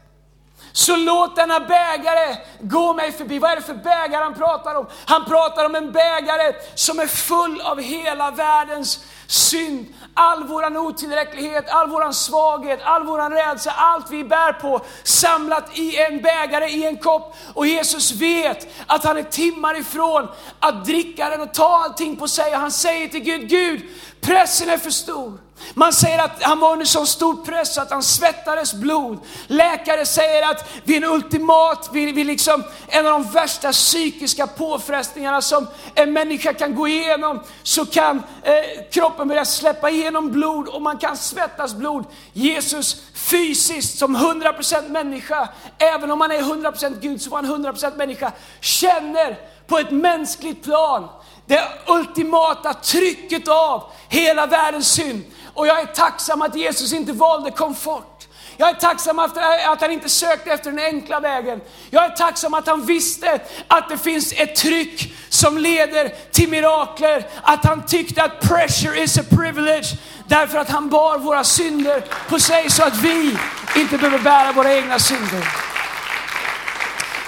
så 0.73 0.97
låt 0.97 1.37
denna 1.37 1.61
bägare 1.61 2.37
gå 2.61 2.93
mig 2.93 3.13
förbi. 3.13 3.39
Vad 3.39 3.51
är 3.51 3.57
det 3.57 3.63
för 3.63 3.75
bägare 3.75 4.25
han 4.25 4.35
pratar 4.35 4.75
om? 4.75 4.87
Han 5.07 5.25
pratar 5.25 5.65
om 5.65 5.75
en 5.75 5.93
bägare 5.93 6.55
som 6.75 6.99
är 6.99 7.07
full 7.07 7.61
av 7.61 7.81
hela 7.81 8.31
världens 8.31 9.05
synd, 9.33 9.87
all 10.15 10.45
våran 10.45 10.77
otillräcklighet, 10.77 11.69
all 11.69 11.89
våran 11.89 12.15
svaghet, 12.15 12.81
all 12.83 13.07
våran 13.07 13.33
rädsla, 13.33 13.73
allt 13.77 14.11
vi 14.11 14.25
bär 14.25 14.53
på 14.53 14.81
samlat 15.03 15.79
i 15.79 15.97
en 15.97 16.23
bägare, 16.23 16.69
i 16.69 16.87
en 16.87 16.97
kopp. 16.97 17.37
Och 17.55 17.67
Jesus 17.67 18.13
vet 18.13 18.69
att 18.87 19.05
han 19.05 19.17
är 19.17 19.23
timmar 19.23 19.81
ifrån 19.81 20.29
att 20.59 20.85
dricka 20.85 21.31
den 21.31 21.41
och 21.41 21.55
ta 21.55 21.85
allting 21.85 22.17
på 22.17 22.29
sig. 22.29 22.55
Och 22.55 22.61
han 22.61 22.71
säger 22.71 23.09
till 23.09 23.21
Gud, 23.21 23.49
Gud, 23.49 23.83
pressen 24.23 24.71
är 24.71 24.79
för 24.79 24.91
stor. 24.91 25.39
Man 25.75 25.93
säger 25.93 26.25
att 26.25 26.43
han 26.43 26.61
var 26.61 26.73
under 26.73 26.87
så 26.87 27.07
stor 27.07 27.45
press 27.45 27.79
att 27.79 27.91
han 27.91 28.03
svettades 28.03 28.75
blod. 28.75 29.19
Läkare 29.47 30.07
säger 30.07 30.51
att 30.51 30.71
vid 30.85 31.05
en 31.05 31.11
ultimat, 31.11 31.91
vid, 31.93 32.15
vid 32.15 32.27
liksom 32.27 32.65
en 32.89 33.07
av 33.07 33.13
de 33.13 33.31
värsta 33.31 33.73
psykiska 33.73 34.47
påfrestningarna 34.47 35.43
som 35.43 35.67
en 35.95 36.13
människa 36.13 36.53
kan 36.53 36.75
gå 36.75 36.89
igenom, 36.89 37.41
så 37.63 37.87
kan 37.87 38.23
eh, 38.43 38.55
kroppen 38.93 39.29
börja 39.29 39.45
släppa 39.45 39.91
igenom 39.91 40.33
blod 40.33 40.69
och 40.69 40.83
man 40.83 40.99
kan 40.99 41.17
svettas 41.17 41.75
blod. 41.75 42.05
Jesus 42.33 43.03
fysiskt 43.15 43.99
som 43.99 44.17
100% 44.17 44.89
människa, 44.89 45.49
även 45.79 46.11
om 46.11 46.21
han 46.21 46.31
är 46.31 46.41
100% 46.41 47.01
Gud 47.01 47.23
så 47.23 47.31
var 47.31 47.43
han 47.43 47.65
100% 47.65 47.97
människa, 47.97 48.33
känner 48.61 49.39
på 49.67 49.79
ett 49.79 49.91
mänskligt 49.91 50.65
plan 50.65 51.09
det 51.47 51.69
ultimata 51.87 52.75
trycket 52.75 53.49
av 53.49 53.91
hela 54.09 54.47
världens 54.47 54.93
synd. 54.93 55.25
Och 55.55 55.67
jag 55.67 55.81
är 55.81 55.87
tacksam 55.87 56.43
att 56.43 56.57
Jesus 56.57 56.93
inte 56.93 57.13
valde 57.13 57.51
komfort. 57.51 58.29
Jag 58.57 58.69
är 58.69 58.75
tacksam 58.75 59.19
att 59.19 59.81
han 59.81 59.91
inte 59.91 60.09
sökte 60.09 60.51
efter 60.51 60.71
den 60.71 60.81
enkla 60.81 61.21
vägen. 61.21 61.61
Jag 61.91 62.05
är 62.05 62.11
tacksam 62.11 62.55
att 62.55 62.67
han 62.67 62.87
visste 62.87 63.41
att 63.67 63.89
det 63.89 63.99
finns 63.99 64.33
ett 64.33 64.57
tryck 64.57 65.15
som 65.29 65.59
leder 65.59 66.09
till 66.31 66.49
mirakler. 66.49 67.27
Att 67.43 67.65
han 67.65 67.87
tyckte 67.87 68.23
att 68.23 68.41
pressure 68.41 69.03
is 69.03 69.19
a 69.19 69.23
privilege. 69.31 69.99
Därför 70.29 70.59
att 70.59 70.71
han 70.71 70.89
bar 70.89 71.19
våra 71.19 71.45
synder 71.45 72.05
på 72.29 72.41
sig 72.41 72.71
så 72.71 72.83
att 72.83 72.97
vi 72.97 73.37
inte 73.77 73.99
behöver 73.99 74.19
bära 74.19 74.53
våra 74.53 74.75
egna 74.75 74.99
synder. 74.99 75.49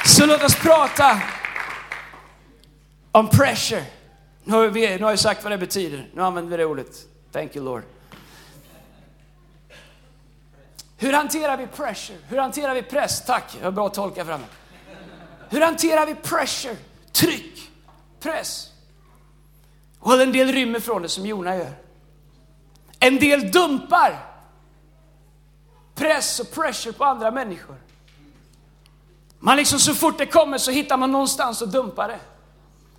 Så 0.06 0.26
låt 0.26 0.44
oss 0.44 0.54
prata 0.54 1.20
om 3.12 3.28
pressure. 3.28 3.84
Nu 4.44 4.52
har, 4.52 4.66
vi, 4.66 4.96
nu 4.98 5.04
har 5.04 5.10
jag 5.10 5.18
sagt 5.18 5.42
vad 5.42 5.52
det 5.52 5.58
betyder. 5.58 6.10
Nu 6.14 6.22
använder 6.22 6.50
vi 6.50 6.56
det 6.56 6.64
ordet. 6.64 7.06
Thank 7.32 7.56
you 7.56 7.64
Lord. 7.64 7.82
Hur 10.96 11.12
hanterar 11.12 11.56
vi 11.56 11.66
pressure? 11.66 12.18
Hur 12.28 12.38
hanterar 12.38 12.74
vi 12.74 12.82
press? 12.82 13.24
Tack, 13.24 13.56
jag 13.58 13.64
har 13.64 13.70
bra 13.70 13.88
tolka 13.88 14.24
framme. 14.24 14.44
Hur 15.48 15.60
hanterar 15.60 16.06
vi 16.06 16.14
pressure? 16.14 16.76
Tryck, 17.12 17.70
press. 18.20 18.70
Och 19.98 20.22
en 20.22 20.32
del 20.32 20.52
rymmer 20.52 20.80
från 20.80 21.02
det 21.02 21.08
som 21.08 21.26
Jona 21.26 21.56
gör. 21.56 21.72
En 23.00 23.18
del 23.18 23.50
dumpar 23.52 24.34
press 25.94 26.40
och 26.40 26.50
pressure 26.50 26.92
på 26.92 27.04
andra 27.04 27.30
människor. 27.30 27.76
Man 29.38 29.56
liksom 29.56 29.78
så 29.78 29.94
fort 29.94 30.18
det 30.18 30.26
kommer 30.26 30.58
så 30.58 30.70
hittar 30.70 30.96
man 30.96 31.12
någonstans 31.12 31.62
att 31.62 31.72
dumpa 31.72 32.06
det. 32.06 32.20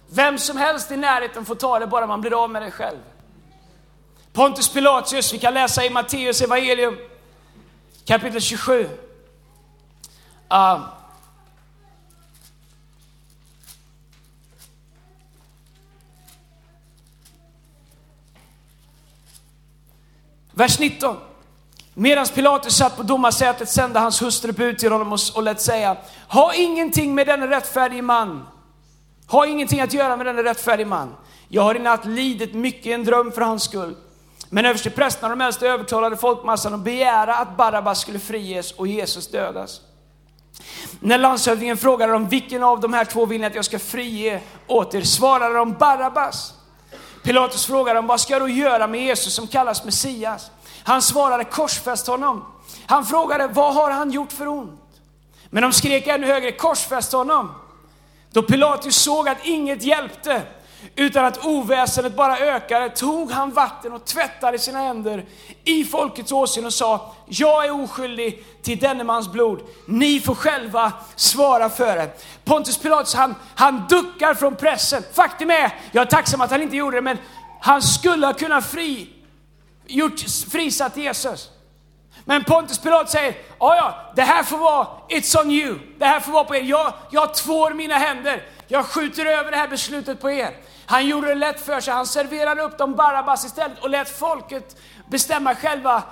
Vem 0.10 0.38
som 0.38 0.58
helst 0.58 0.92
i 0.92 0.98
närheten 0.98 1.46
får 1.46 1.56
ta 1.56 1.80
det 1.80 1.88
bara 1.88 2.08
man 2.08 2.22
blir 2.22 2.44
av 2.44 2.50
med 2.50 2.62
det 2.62 2.72
själv. 2.72 2.98
Pontus 4.34 4.74
Pilatus, 4.74 5.34
vi 5.34 5.40
kan 5.40 5.54
läsa 5.54 5.86
i 5.86 5.90
Matteus 5.90 6.42
evangelium 6.42 6.98
kapitel 8.06 8.42
27. 8.42 8.84
Uh, 8.84 8.90
ah. 10.48 10.80
vers 20.52 20.80
19. 20.80 21.18
Medan 21.94 22.26
Pilatus 22.28 22.78
satt 22.78 22.98
på 22.98 23.04
domarsätet 23.04 23.70
sände 23.70 24.00
hans 24.00 24.22
hustru 24.22 24.52
bud 24.52 24.78
till 24.78 24.92
honom 24.92 25.14
och, 25.14 25.20
och 25.36 25.44
lät 25.44 25.62
säga, 25.62 25.98
ha 26.28 26.54
ingenting 26.54 27.16
med 27.16 27.28
denne 27.28 27.48
rättfärdige 27.48 28.02
man, 28.02 28.48
ha 29.28 29.46
ingenting 29.46 29.82
att 29.82 29.94
göra 29.94 30.18
med 30.18 30.26
denne 30.26 30.44
rättfärdige 30.44 30.86
man. 30.86 31.16
Jag 31.48 31.62
har 31.62 31.76
i 31.76 31.80
natt 31.80 32.06
lidit 32.06 32.54
mycket 32.54 32.86
i 32.86 32.92
en 32.92 33.04
dröm 33.04 33.32
för 33.32 33.42
hans 33.42 33.64
skull. 33.64 33.96
Men 34.50 34.66
översteprästerna 34.66 35.32
och 35.32 35.38
de 35.38 35.46
äldste 35.46 35.68
övertalade 35.68 36.18
folkmassan 36.18 36.74
att 36.74 36.80
begära 36.80 37.36
att 37.36 37.58
Barabbas 37.58 38.02
skulle 38.02 38.20
friges 38.20 38.72
och 38.72 38.88
Jesus 38.88 39.28
dödas. 39.28 39.82
När 41.00 41.18
landshövdingen 41.18 41.78
frågade 41.78 42.14
dem 42.14 42.28
vilken 42.30 42.64
av 42.64 42.80
de 42.80 42.94
här 42.94 43.06
två 43.06 43.26
vill 43.26 43.42
ni 43.42 43.48
att 43.48 43.56
jag 43.56 43.66
ska 43.66 43.80
frige 43.80 44.42
åt 44.68 44.94
er, 44.94 45.02
svarade 45.02 45.56
de 45.56 45.74
Barabbas. 45.74 46.54
Pilatus 47.24 47.66
frågade 47.66 47.98
dem, 47.98 48.08
vad 48.08 48.22
ska 48.22 48.34
jag 48.34 48.42
då 48.42 48.48
göra 48.48 48.88
med 48.88 49.02
Jesus 49.02 49.34
som 49.34 49.48
kallas 49.48 49.86
Messias? 49.86 50.52
Han 50.84 51.02
svarade, 51.02 51.44
korsfäst 51.44 52.08
honom. 52.08 52.46
Han 52.86 53.06
frågade, 53.06 53.48
vad 53.48 53.74
har 53.74 53.92
han 53.92 54.12
gjort 54.12 54.32
för 54.32 54.48
ont? 54.48 54.82
Men 55.50 55.64
de 55.64 55.74
skrek 55.74 56.08
ännu 56.08 56.28
högre, 56.28 56.52
korsfäst 56.52 57.12
honom. 57.12 57.52
Då 58.36 58.42
Pilatus 58.42 58.96
såg 58.96 59.30
att 59.30 59.46
inget 59.46 59.84
hjälpte, 59.84 60.42
utan 60.96 61.26
att 61.26 61.46
oväsendet 61.46 62.16
bara 62.16 62.38
ökade, 62.38 62.90
tog 62.90 63.32
han 63.32 63.52
vatten 63.52 63.94
och 63.94 64.06
tvättade 64.06 64.60
sina 64.60 64.80
händer 64.80 65.26
i 65.64 65.84
folkets 65.84 66.32
åsyn 66.32 66.66
och 66.66 66.74
sa, 66.74 67.16
jag 67.28 67.66
är 67.66 67.84
oskyldig 67.84 68.46
till 68.62 68.80
denne 68.80 69.04
mans 69.04 69.32
blod. 69.32 69.62
Ni 69.86 70.20
får 70.20 70.36
själva 70.36 70.94
svara 71.16 71.70
för 71.70 71.96
det. 71.96 72.10
Pontus 72.44 72.78
Pilatus, 72.78 73.14
han, 73.14 73.36
han 73.56 73.86
duckar 73.90 74.34
från 74.34 74.56
pressen. 74.56 75.04
Faktum 75.14 75.52
är, 75.52 75.80
jag 75.92 76.02
är 76.02 76.10
tacksam 76.10 76.42
att 76.42 76.52
han 76.52 76.62
inte 76.62 76.76
gjorde 76.76 76.98
det, 76.98 77.02
men 77.02 77.18
han 77.62 77.82
skulle 77.82 78.26
ha 78.26 78.34
kunnat 78.34 78.66
fri, 78.66 79.10
gjort, 79.88 80.20
frisatt 80.52 80.98
Jesus. 80.98 81.50
Men 82.26 82.44
Pontus 82.44 82.80
Pilatus 82.80 83.12
säger, 83.12 83.36
ja 83.60 83.76
ja, 83.76 84.12
det 84.16 84.22
här 84.22 84.44
får 84.44 84.58
vara, 84.58 84.88
it's 85.10 85.42
on 85.42 85.52
you. 85.52 85.80
Det 85.98 86.06
här 86.06 86.20
får 86.20 86.32
vara 86.32 86.44
på 86.44 86.56
er. 86.56 86.62
Jag, 86.62 86.94
jag 87.10 87.34
tvår 87.34 87.72
mina 87.74 87.96
händer. 87.96 88.44
Jag 88.68 88.86
skjuter 88.86 89.26
över 89.26 89.52
det 89.52 89.58
här 89.58 89.68
beslutet 89.68 90.22
på 90.22 90.32
er. 90.32 90.58
Han 90.86 91.08
gjorde 91.08 91.28
det 91.28 91.36
lätt 91.36 91.62
för 91.62 91.82
sig. 91.82 91.94
Han 91.94 92.06
serverade 92.06 92.62
upp 92.62 92.78
dem 92.78 92.96
Barabbas 92.96 93.46
istället 93.46 93.80
och 93.80 93.90
lät 93.90 94.20
folket 94.20 94.78
bestämma 95.10 95.56
själva. 95.56 96.04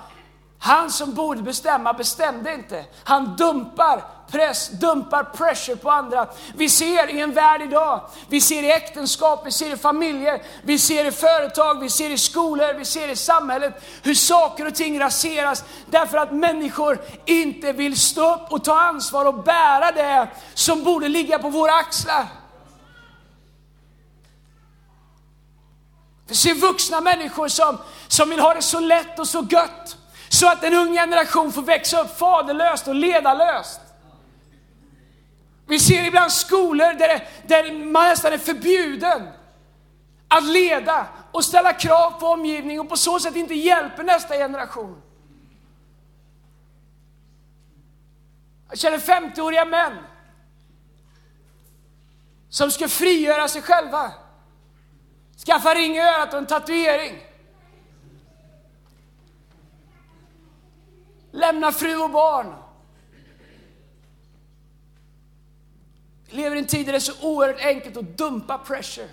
Han 0.64 0.90
som 0.90 1.14
borde 1.14 1.42
bestämma 1.42 1.92
bestämde 1.92 2.54
inte. 2.54 2.84
Han 3.04 3.36
dumpar 3.36 4.04
press, 4.30 4.68
dumpar 4.68 5.24
pressure 5.24 5.76
på 5.76 5.90
andra. 5.90 6.26
Vi 6.56 6.68
ser 6.68 7.10
i 7.10 7.20
en 7.20 7.34
värld 7.34 7.62
idag, 7.62 8.00
vi 8.28 8.40
ser 8.40 8.62
i 8.62 8.72
äktenskap, 8.72 9.46
vi 9.46 9.52
ser 9.52 9.74
i 9.74 9.76
familjer, 9.76 10.42
vi 10.62 10.78
ser 10.78 11.04
i 11.04 11.12
företag, 11.12 11.80
vi 11.80 11.90
ser 11.90 12.10
i 12.10 12.18
skolor, 12.18 12.74
vi 12.74 12.84
ser 12.84 13.08
i 13.08 13.16
samhället 13.16 13.84
hur 14.02 14.14
saker 14.14 14.66
och 14.66 14.74
ting 14.74 15.00
raseras 15.00 15.64
därför 15.90 16.18
att 16.18 16.32
människor 16.32 17.00
inte 17.24 17.72
vill 17.72 18.00
stå 18.00 18.34
upp 18.34 18.52
och 18.52 18.64
ta 18.64 18.80
ansvar 18.80 19.24
och 19.24 19.42
bära 19.42 19.92
det 19.92 20.28
som 20.54 20.84
borde 20.84 21.08
ligga 21.08 21.38
på 21.38 21.48
våra 21.48 21.72
axlar. 21.72 22.26
Vi 26.26 26.34
ser 26.34 26.54
vuxna 26.54 27.00
människor 27.00 27.48
som, 27.48 27.78
som 28.08 28.30
vill 28.30 28.40
ha 28.40 28.54
det 28.54 28.62
så 28.62 28.80
lätt 28.80 29.18
och 29.18 29.28
så 29.28 29.46
gött 29.50 29.96
så 30.28 30.48
att 30.48 30.64
en 30.64 30.74
ung 30.74 30.92
generation 30.92 31.52
får 31.52 31.62
växa 31.62 32.00
upp 32.00 32.18
faderlöst 32.18 32.88
och 32.88 32.94
ledarlöst. 32.94 33.80
Vi 35.66 35.78
ser 35.78 36.04
ibland 36.04 36.32
skolor 36.32 36.98
där, 36.98 37.08
det, 37.08 37.22
där 37.42 37.72
man 37.72 38.08
nästan 38.08 38.32
är 38.32 38.38
förbjuden 38.38 39.28
att 40.28 40.44
leda 40.44 41.06
och 41.32 41.44
ställa 41.44 41.72
krav 41.72 42.10
på 42.10 42.26
omgivningen 42.26 42.80
och 42.80 42.88
på 42.88 42.96
så 42.96 43.20
sätt 43.20 43.36
inte 43.36 43.54
hjälper 43.54 44.02
nästa 44.02 44.34
generation. 44.34 45.02
Jag 48.68 48.78
känner 48.78 48.98
50-åriga 48.98 49.64
män 49.64 49.92
som 52.48 52.70
ska 52.70 52.88
frigöra 52.88 53.48
sig 53.48 53.62
själva. 53.62 54.12
Skaffa 55.46 55.74
ring 55.74 55.96
i 55.96 56.00
örat 56.00 56.32
och 56.32 56.38
en 56.38 56.46
tatuering. 56.46 57.33
Lämna 61.34 61.72
fru 61.72 61.96
och 61.96 62.10
barn. 62.10 62.54
Vi 66.30 66.36
lever 66.36 66.56
i 66.56 66.58
en 66.58 66.66
tid 66.66 66.86
där 66.86 66.92
det 66.92 66.98
är 66.98 67.00
så 67.00 67.12
oerhört 67.22 67.60
enkelt 67.60 67.96
att 67.96 68.18
dumpa 68.18 68.58
pressure. 68.58 69.08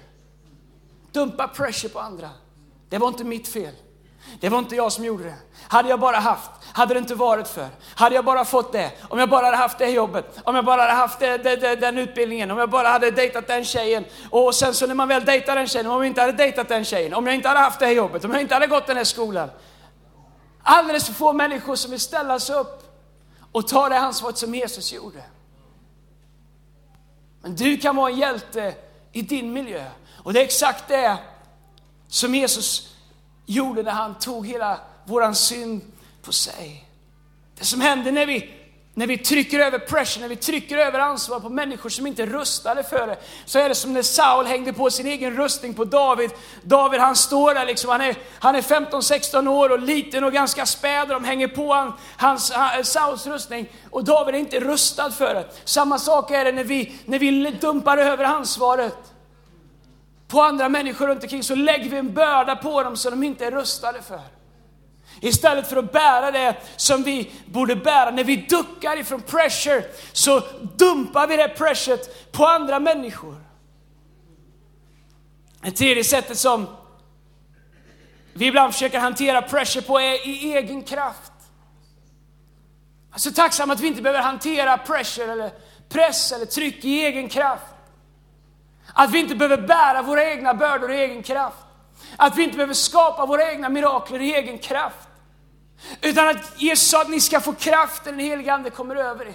Dumpa 1.11 1.47
pressure 1.47 1.89
på 1.89 1.99
andra. 1.99 2.29
Det 2.89 2.97
var 2.97 3.07
inte 3.07 3.23
mitt 3.23 3.47
fel. 3.47 3.73
Det 4.39 4.49
var 4.49 4.59
inte 4.59 4.75
jag 4.75 4.91
som 4.91 5.05
gjorde 5.05 5.23
det. 5.23 5.35
Hade 5.67 5.89
jag 5.89 5.99
bara 5.99 6.17
haft, 6.17 6.51
hade 6.73 6.93
det 6.93 6.97
inte 6.97 7.15
varit 7.15 7.47
för. 7.47 7.67
Hade 7.95 8.15
jag 8.15 8.25
bara 8.25 8.45
fått 8.45 8.71
det, 8.71 8.91
om 9.09 9.19
jag 9.19 9.29
bara 9.29 9.45
hade 9.45 9.57
haft 9.57 9.77
det 9.77 9.89
jobbet, 9.89 10.39
om 10.43 10.55
jag 10.55 10.65
bara 10.65 10.81
hade 10.81 10.93
haft 10.93 11.19
det, 11.19 11.37
det, 11.37 11.55
det, 11.55 11.75
den 11.75 11.97
utbildningen, 11.97 12.51
om 12.51 12.57
jag 12.57 12.69
bara 12.69 12.87
hade 12.87 13.11
dejtat 13.11 13.47
den 13.47 13.65
tjejen. 13.65 14.05
Och 14.29 14.55
sen 14.55 14.73
så 14.73 14.87
när 14.87 14.95
man 14.95 15.07
väl 15.07 15.25
dejtar 15.25 15.55
den 15.55 15.67
tjejen, 15.67 15.87
om 15.87 15.97
jag 15.97 16.07
inte 16.07 16.21
hade 16.21 16.33
dejtat 16.33 16.67
den 16.67 16.85
tjejen, 16.85 17.13
om 17.13 17.27
jag 17.27 17.35
inte 17.35 17.47
hade 17.47 17.59
haft 17.59 17.79
det 17.79 17.85
här 17.85 17.93
jobbet, 17.93 18.25
om 18.25 18.31
jag 18.31 18.41
inte 18.41 18.53
hade 18.53 18.67
gått 18.67 18.87
den 18.87 18.97
här 18.97 19.03
skolan. 19.03 19.49
Alldeles 20.63 21.05
för 21.05 21.13
få 21.13 21.33
människor 21.33 21.75
som 21.75 21.91
vill 21.91 21.99
ställa 21.99 22.39
sig 22.39 22.55
upp 22.55 22.83
och 23.51 23.67
ta 23.67 23.89
det 23.89 23.99
ansvaret 23.99 24.37
som 24.37 24.55
Jesus 24.55 24.93
gjorde. 24.93 25.23
Men 27.41 27.55
du 27.55 27.77
kan 27.77 27.95
vara 27.95 28.11
en 28.11 28.17
hjälte 28.17 28.75
i 29.11 29.21
din 29.21 29.53
miljö. 29.53 29.85
Och 30.23 30.33
det 30.33 30.39
är 30.39 30.43
exakt 30.43 30.87
det 30.87 31.17
som 32.07 32.35
Jesus 32.35 32.95
gjorde 33.45 33.83
när 33.83 33.91
han 33.91 34.15
tog 34.19 34.47
hela 34.47 34.79
våran 35.05 35.35
synd 35.35 35.81
på 36.21 36.33
sig. 36.33 36.89
Det 37.55 37.65
som 37.65 37.81
hände 37.81 38.11
när 38.11 38.25
vi, 38.25 38.53
när 38.93 39.07
vi 39.07 39.17
trycker 39.17 39.59
över 39.59 39.79
pressure, 39.79 40.21
när 40.21 40.29
vi 40.29 40.35
trycker 40.35 40.77
över 40.77 40.99
ansvar 40.99 41.39
på 41.39 41.49
människor 41.49 41.89
som 41.89 42.07
inte 42.07 42.23
är 42.23 42.27
rustade 42.27 42.83
för 42.83 43.07
det, 43.07 43.17
så 43.45 43.59
är 43.59 43.69
det 43.69 43.75
som 43.75 43.93
när 43.93 44.01
Saul 44.01 44.45
hängde 44.45 44.73
på 44.73 44.89
sin 44.89 45.07
egen 45.07 45.37
rustning 45.37 45.73
på 45.73 45.85
David. 45.85 46.31
David 46.63 46.99
han 46.99 47.15
står 47.15 47.53
där 47.53 47.65
liksom, 47.65 47.89
han 47.89 48.01
är, 48.01 48.15
han 48.39 48.55
är 48.55 48.61
15-16 48.61 49.47
år 49.47 49.71
och 49.71 49.79
liten 49.79 50.23
och 50.23 50.33
ganska 50.33 50.65
späd 50.65 51.01
och 51.01 51.13
de 51.13 51.23
hänger 51.23 51.47
på 51.47 51.73
han, 51.73 51.93
hans, 52.17 52.53
Sauls 52.83 53.27
rustning 53.27 53.69
och 53.89 54.03
David 54.03 54.35
är 54.35 54.39
inte 54.39 54.59
rustad 54.59 55.11
för 55.11 55.33
det. 55.33 55.45
Samma 55.63 55.99
sak 55.99 56.31
är 56.31 56.45
det 56.45 56.51
när 56.51 56.63
vi, 56.63 56.93
när 57.05 57.19
vi 57.19 57.51
dumpar 57.51 57.97
över 57.97 58.23
ansvaret 58.23 58.97
på 60.27 60.41
andra 60.41 60.69
människor 60.69 61.07
runt 61.07 61.23
omkring 61.23 61.43
så 61.43 61.55
lägger 61.55 61.89
vi 61.89 61.97
en 61.97 62.13
börda 62.13 62.55
på 62.55 62.83
dem 62.83 62.97
som 62.97 63.11
de 63.11 63.23
inte 63.23 63.45
är 63.45 63.51
rustade 63.51 64.01
för. 64.01 64.40
Istället 65.23 65.67
för 65.67 65.77
att 65.77 65.91
bära 65.91 66.31
det 66.31 66.55
som 66.75 67.03
vi 67.03 67.31
borde 67.45 67.75
bära. 67.75 68.11
När 68.11 68.23
vi 68.23 68.35
duckar 68.35 68.97
ifrån 68.97 69.21
pressure 69.21 69.83
så 70.11 70.41
dumpar 70.75 71.27
vi 71.27 71.37
det 71.37 71.47
pressuret 71.47 72.31
på 72.31 72.45
andra 72.45 72.79
människor. 72.79 73.35
Det 75.61 75.71
tredje 75.71 76.03
sättet 76.03 76.37
som 76.37 76.67
vi 78.33 78.47
ibland 78.47 78.73
försöker 78.73 78.99
hantera 78.99 79.41
pressure 79.41 79.81
på 79.81 79.99
är 79.99 80.27
i 80.27 80.53
egen 80.53 80.83
kraft. 80.83 81.31
Jag 83.09 83.15
är 83.15 83.19
så 83.19 83.31
tacksam 83.31 83.71
att 83.71 83.79
vi 83.79 83.87
inte 83.87 84.01
behöver 84.01 84.21
hantera 84.21 84.77
pressure 84.77 85.31
eller 85.31 85.51
press 85.89 86.31
eller 86.31 86.45
tryck 86.45 86.85
i 86.85 87.05
egen 87.05 87.29
kraft. 87.29 87.65
Att 88.93 89.11
vi 89.11 89.19
inte 89.19 89.35
behöver 89.35 89.67
bära 89.67 90.01
våra 90.01 90.23
egna 90.23 90.53
bördor 90.53 90.91
i 90.91 90.99
egen 90.99 91.23
kraft. 91.23 91.65
Att 92.17 92.37
vi 92.37 92.43
inte 92.43 92.55
behöver 92.55 92.73
skapa 92.73 93.25
våra 93.25 93.51
egna 93.51 93.69
mirakler 93.69 94.21
i 94.21 94.33
egen 94.33 94.57
kraft. 94.57 95.07
Utan 96.01 96.27
att 96.27 96.61
Jesus 96.61 96.89
sa 96.89 97.01
att 97.01 97.09
ni 97.09 97.19
ska 97.19 97.39
få 97.39 97.53
kraft 97.53 98.05
när 98.05 98.11
den 98.11 98.21
helige 98.21 98.53
Ande 98.53 98.69
kommer 98.69 98.95
över 98.95 99.25
er. 99.25 99.33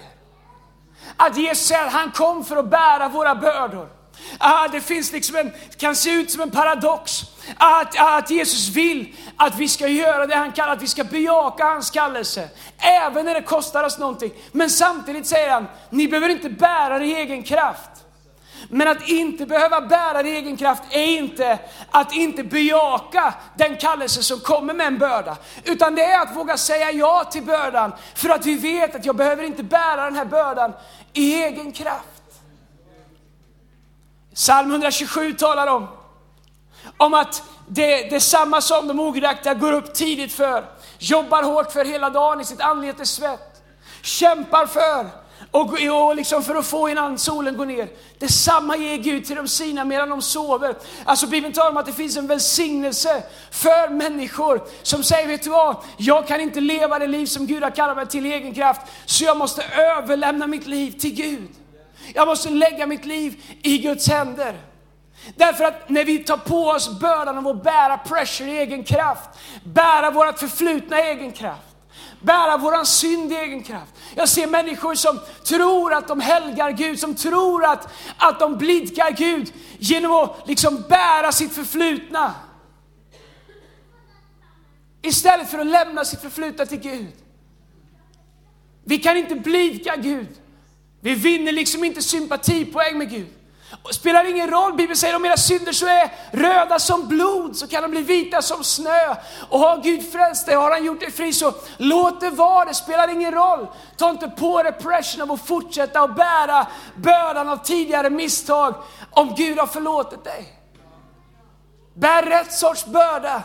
Att 1.17 1.37
Jesus 1.37 1.67
säger 1.67 1.85
att 1.85 1.93
han 1.93 2.11
kom 2.11 2.45
för 2.45 2.57
att 2.57 2.69
bära 2.69 3.09
våra 3.09 3.35
bördor. 3.35 3.89
Ah, 4.37 4.67
det 4.67 4.81
finns 4.81 5.11
liksom 5.11 5.35
en, 5.35 5.51
kan 5.77 5.95
se 5.95 6.09
ut 6.11 6.31
som 6.31 6.41
en 6.41 6.51
paradox. 6.51 7.21
Ah, 7.57 7.81
att, 7.81 7.99
ah, 7.99 8.17
att 8.17 8.29
Jesus 8.29 8.69
vill 8.69 9.15
att 9.35 9.55
vi 9.55 9.67
ska 9.67 9.87
göra 9.87 10.27
det 10.27 10.35
han 10.35 10.51
kallar, 10.51 10.73
att 10.73 10.81
vi 10.81 10.87
ska 10.87 11.03
bejaka 11.03 11.63
hans 11.63 11.89
kallelse. 11.89 12.49
Även 12.77 13.25
när 13.25 13.33
det 13.33 13.41
kostar 13.41 13.83
oss 13.83 13.99
någonting. 13.99 14.31
Men 14.51 14.69
samtidigt 14.69 15.27
säger 15.27 15.49
han, 15.49 15.67
ni 15.89 16.07
behöver 16.07 16.29
inte 16.29 16.49
bära 16.49 16.95
er 16.95 17.01
i 17.01 17.15
egen 17.15 17.43
kraft. 17.43 17.89
Men 18.69 18.87
att 18.87 19.07
inte 19.07 19.45
behöva 19.45 19.81
bära 19.81 20.23
det 20.23 20.29
i 20.29 20.35
egen 20.35 20.57
kraft 20.57 20.83
är 20.89 21.05
inte 21.05 21.59
att 21.91 22.13
inte 22.13 22.43
bejaka 22.43 23.33
den 23.55 23.77
kallelse 23.77 24.23
som 24.23 24.39
kommer 24.39 24.73
med 24.73 24.87
en 24.87 24.97
börda. 24.97 25.37
Utan 25.63 25.95
det 25.95 26.03
är 26.03 26.21
att 26.21 26.35
våga 26.35 26.57
säga 26.57 26.91
ja 26.91 27.23
till 27.31 27.43
bördan 27.43 27.93
för 28.15 28.29
att 28.29 28.45
vi 28.45 28.55
vet 28.55 28.95
att 28.95 29.05
jag 29.05 29.15
behöver 29.15 29.43
inte 29.43 29.63
bära 29.63 30.05
den 30.05 30.15
här 30.15 30.25
bördan 30.25 30.73
i 31.13 31.43
egen 31.43 31.71
kraft. 31.71 32.23
Psalm 34.33 34.71
127 34.71 35.33
talar 35.33 35.67
om, 35.67 35.87
om 36.97 37.13
att 37.13 37.43
det, 37.67 38.09
det 38.09 38.19
samma 38.19 38.61
som 38.61 38.87
de 38.87 38.99
ogudaktiga 38.99 39.53
går 39.53 39.73
upp 39.73 39.93
tidigt 39.93 40.33
för, 40.33 40.65
jobbar 40.97 41.43
hårt 41.43 41.71
för 41.71 41.85
hela 41.85 42.09
dagen 42.09 42.41
i 42.41 42.45
sitt 42.45 42.61
anletes 42.61 43.09
svett 43.09 43.57
kämpar 44.01 44.65
för 44.65 45.26
och, 45.51 45.73
och 45.91 46.15
liksom 46.15 46.43
för 46.43 46.55
att 46.55 46.65
få 46.65 46.89
innan 46.89 47.17
solen 47.17 47.57
går 47.57 47.65
ner. 47.65 47.89
Detsamma 48.19 48.77
ger 48.77 48.97
Gud 48.97 49.25
till 49.25 49.35
de 49.35 49.47
sina 49.47 49.85
medan 49.85 50.09
de 50.09 50.21
sover. 50.21 50.75
Alltså 51.05 51.27
Bibeln 51.27 51.53
talar 51.53 51.71
om 51.71 51.77
att 51.77 51.85
det 51.85 51.93
finns 51.93 52.17
en 52.17 52.27
välsignelse 52.27 53.23
för 53.51 53.89
människor 53.89 54.61
som 54.83 55.03
säger, 55.03 55.27
vet 55.27 55.43
du 55.43 55.49
vad? 55.49 55.77
Jag 55.97 56.27
kan 56.27 56.41
inte 56.41 56.61
leva 56.61 56.99
det 56.99 57.07
liv 57.07 57.25
som 57.25 57.47
Gud 57.47 57.63
har 57.63 57.71
kallat 57.71 57.97
mig 57.97 58.07
till 58.07 58.25
i 58.25 58.33
egen 58.33 58.53
kraft, 58.53 58.81
så 59.05 59.23
jag 59.23 59.37
måste 59.37 59.63
överlämna 59.63 60.47
mitt 60.47 60.67
liv 60.67 60.91
till 60.91 61.13
Gud. 61.13 61.49
Jag 62.13 62.27
måste 62.27 62.49
lägga 62.49 62.85
mitt 62.85 63.05
liv 63.05 63.43
i 63.61 63.77
Guds 63.77 64.09
händer. 64.09 64.55
Därför 65.35 65.63
att 65.63 65.89
när 65.89 66.05
vi 66.05 66.17
tar 66.17 66.37
på 66.37 66.67
oss 66.67 66.99
bördan 66.99 67.37
av 67.37 67.47
att 67.47 67.63
bära 67.63 67.97
pressure 67.97 68.49
i 68.49 68.57
egen 68.57 68.83
kraft, 68.83 69.29
bära 69.63 70.11
vårt 70.11 70.39
förflutna 70.39 70.99
i 70.99 71.01
egen 71.01 71.31
kraft, 71.31 71.66
bära 72.21 72.57
våran 72.57 72.85
synd 72.85 73.31
i 73.31 73.35
egen 73.35 73.63
kraft. 73.63 73.93
Jag 74.15 74.29
ser 74.29 74.47
människor 74.47 74.95
som 74.95 75.19
tror 75.43 75.93
att 75.93 76.07
de 76.07 76.19
helgar 76.21 76.71
Gud, 76.71 76.99
som 76.99 77.15
tror 77.15 77.65
att, 77.65 77.93
att 78.17 78.39
de 78.39 78.57
blidkar 78.57 79.11
Gud 79.11 79.53
genom 79.79 80.11
att 80.11 80.47
liksom 80.47 80.83
bära 80.89 81.31
sitt 81.31 81.53
förflutna. 81.53 82.33
Istället 85.01 85.51
för 85.51 85.59
att 85.59 85.67
lämna 85.67 86.05
sitt 86.05 86.21
förflutna 86.21 86.65
till 86.65 86.79
Gud. 86.79 87.11
Vi 88.83 88.97
kan 88.97 89.17
inte 89.17 89.35
blidka 89.35 89.95
Gud. 89.95 90.27
Vi 91.01 91.13
vinner 91.13 91.51
liksom 91.51 91.83
inte 91.83 92.01
sympatipoäng 92.01 92.97
med 92.97 93.09
Gud. 93.09 93.36
Det 93.69 93.93
spelar 93.93 94.29
ingen 94.29 94.49
roll, 94.49 94.73
Bibeln 94.73 94.97
säger 94.97 95.15
om 95.15 95.25
era 95.25 95.37
synder 95.37 95.71
så 95.71 95.85
är 95.85 96.11
röda 96.31 96.79
som 96.79 97.07
blod 97.07 97.55
så 97.55 97.67
kan 97.67 97.81
de 97.81 97.91
bli 97.91 98.01
vita 98.01 98.41
som 98.41 98.63
snö. 98.63 99.15
Och 99.49 99.59
har 99.59 99.77
Gud 99.77 100.11
frälst 100.11 100.45
dig, 100.45 100.55
har 100.55 100.71
han 100.71 100.85
gjort 100.85 100.99
dig 100.99 101.11
fri 101.11 101.33
så 101.33 101.53
låt 101.77 102.21
det 102.21 102.29
vara, 102.29 102.65
det 102.65 102.73
spelar 102.73 103.07
ingen 103.07 103.31
roll. 103.31 103.67
Ta 103.97 104.09
inte 104.09 104.29
på 104.29 104.63
dig 104.63 104.71
pressen 104.71 105.21
av 105.21 105.31
att 105.31 105.47
fortsätta 105.47 106.01
att 106.01 106.15
bära 106.15 106.67
bördan 106.95 107.49
av 107.49 107.57
tidigare 107.57 108.09
misstag 108.09 108.75
om 109.11 109.35
Gud 109.35 109.59
har 109.59 109.67
förlåtit 109.67 110.23
dig. 110.23 110.53
Bär 111.93 112.23
rätt 112.23 112.53
sorts 112.53 112.85
börda. 112.85 113.43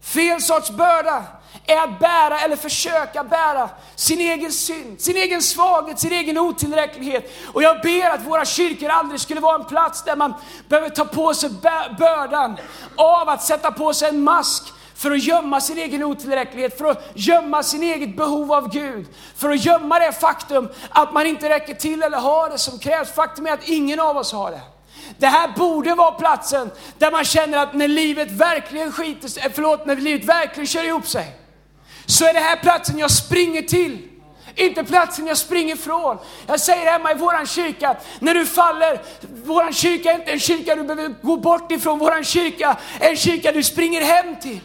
Fel 0.00 0.42
sorts 0.42 0.70
börda 0.70 1.24
är 1.66 1.76
att 1.76 1.98
bära 1.98 2.40
eller 2.40 2.56
försöka 2.56 3.24
bära 3.24 3.68
sin 3.94 4.20
egen 4.20 4.52
synd, 4.52 5.00
sin 5.00 5.16
egen 5.16 5.42
svaghet, 5.42 6.00
sin 6.00 6.12
egen 6.12 6.38
otillräcklighet. 6.38 7.32
Och 7.52 7.62
jag 7.62 7.82
ber 7.82 8.10
att 8.10 8.26
våra 8.26 8.44
kyrkor 8.44 8.88
aldrig 8.88 9.20
skulle 9.20 9.40
vara 9.40 9.54
en 9.54 9.64
plats 9.64 10.02
där 10.04 10.16
man 10.16 10.34
behöver 10.68 10.88
ta 10.88 11.04
på 11.04 11.34
sig 11.34 11.50
bördan 11.98 12.56
av 12.96 13.28
att 13.28 13.42
sätta 13.42 13.72
på 13.72 13.94
sig 13.94 14.08
en 14.08 14.22
mask 14.22 14.62
för 14.94 15.10
att 15.10 15.24
gömma 15.24 15.60
sin 15.60 15.78
egen 15.78 16.02
otillräcklighet, 16.02 16.78
för 16.78 16.84
att 16.84 17.10
gömma 17.14 17.62
sin 17.62 17.82
eget 17.82 18.16
behov 18.16 18.52
av 18.52 18.72
Gud, 18.72 19.06
för 19.36 19.50
att 19.50 19.64
gömma 19.64 19.98
det 19.98 20.12
faktum 20.12 20.68
att 20.90 21.12
man 21.12 21.26
inte 21.26 21.48
räcker 21.48 21.74
till 21.74 22.02
eller 22.02 22.18
har 22.18 22.50
det 22.50 22.58
som 22.58 22.78
krävs. 22.78 23.12
Faktum 23.12 23.46
är 23.46 23.52
att 23.52 23.68
ingen 23.68 24.00
av 24.00 24.16
oss 24.16 24.32
har 24.32 24.50
det. 24.50 24.60
Det 25.18 25.26
här 25.26 25.48
borde 25.56 25.94
vara 25.94 26.10
platsen 26.12 26.70
där 26.98 27.10
man 27.10 27.24
känner 27.24 27.58
att 27.58 27.74
när 27.74 27.88
livet 27.88 28.30
verkligen 28.30 28.92
skiter 28.92 29.50
förlåt, 29.50 29.86
när 29.86 29.96
livet 29.96 30.28
verkligen 30.28 30.66
kör 30.66 30.84
ihop 30.84 31.06
sig, 31.06 31.36
så 32.06 32.24
är 32.24 32.32
det 32.32 32.40
här 32.40 32.56
platsen 32.56 32.98
jag 32.98 33.10
springer 33.10 33.62
till. 33.62 33.98
Inte 34.56 34.84
platsen 34.84 35.26
jag 35.26 35.38
springer 35.38 35.74
ifrån. 35.74 36.18
Jag 36.46 36.60
säger 36.60 36.90
hemma 36.90 37.12
i 37.12 37.14
våran 37.14 37.46
kyrka, 37.46 37.96
när 38.18 38.34
du 38.34 38.46
faller, 38.46 39.00
våran 39.44 39.72
kyrka 39.72 40.12
är 40.12 40.14
inte 40.14 40.32
en 40.32 40.40
kyrka 40.40 40.74
du 40.74 40.82
behöver 40.82 41.14
gå 41.22 41.36
bort 41.36 41.72
ifrån. 41.72 41.98
Våran 41.98 42.24
kyrka 42.24 42.76
är 43.00 43.10
en 43.10 43.16
kyrka 43.16 43.52
du 43.52 43.62
springer 43.62 44.02
hem 44.02 44.40
till. 44.40 44.60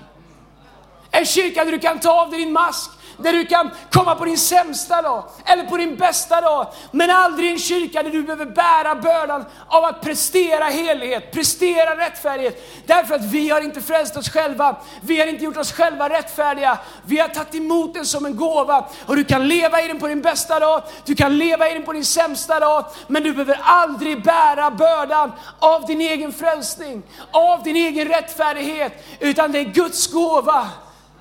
En 1.12 1.25
kyrka 1.25 1.65
där 1.65 1.71
du 1.71 1.80
kan 1.80 1.99
ta 1.99 2.21
av 2.21 2.30
dig 2.30 2.39
din 2.39 2.54
mask, 2.54 2.91
där 3.21 3.34
du 3.34 3.45
kan 3.45 3.69
komma 3.91 4.15
på 4.15 4.25
din 4.25 4.38
sämsta 4.38 5.01
dag, 5.01 5.23
eller 5.45 5.63
på 5.63 5.77
din 5.77 5.95
bästa 5.95 6.41
dag. 6.41 6.67
Men 6.91 7.10
aldrig 7.10 7.51
en 7.51 7.60
kyrka 7.60 8.03
där 8.03 8.10
du 8.10 8.23
behöver 8.23 8.45
bära 8.45 8.95
bördan 8.95 9.45
av 9.67 9.84
att 9.84 10.01
prestera 10.01 10.65
helighet, 10.65 11.32
prestera 11.32 11.97
rättfärdighet. 11.97 12.86
Därför 12.86 13.15
att 13.15 13.25
vi 13.25 13.49
har 13.49 13.62
inte 13.62 13.82
frälst 13.82 14.17
oss 14.17 14.29
själva, 14.29 14.75
vi 15.01 15.19
har 15.19 15.27
inte 15.27 15.43
gjort 15.43 15.58
oss 15.58 15.71
själva 15.71 16.10
rättfärdiga. 16.10 16.77
Vi 17.05 17.19
har 17.19 17.27
tagit 17.27 17.55
emot 17.55 17.93
den 17.93 18.05
som 18.05 18.25
en 18.25 18.36
gåva 18.36 18.86
och 19.05 19.15
du 19.15 19.23
kan 19.23 19.47
leva 19.47 19.82
i 19.82 19.88
den 19.88 19.99
på 19.99 20.08
din 20.08 20.21
bästa 20.21 20.60
dag, 20.60 20.84
du 21.05 21.15
kan 21.15 21.38
leva 21.38 21.69
i 21.69 21.73
den 21.73 21.84
på 21.84 21.93
din 21.93 22.05
sämsta 22.05 22.60
dag. 22.60 22.86
Men 23.08 23.23
du 23.23 23.32
behöver 23.32 23.60
aldrig 23.63 24.23
bära 24.23 24.71
bördan 24.71 25.32
av 25.60 25.86
din 25.86 26.01
egen 26.01 26.34
frälsning, 26.34 27.03
av 27.32 27.63
din 27.63 27.75
egen 27.75 28.08
rättfärdighet, 28.08 29.05
utan 29.19 29.51
det 29.51 29.60
är 29.60 29.63
Guds 29.63 30.08
gåva 30.08 30.67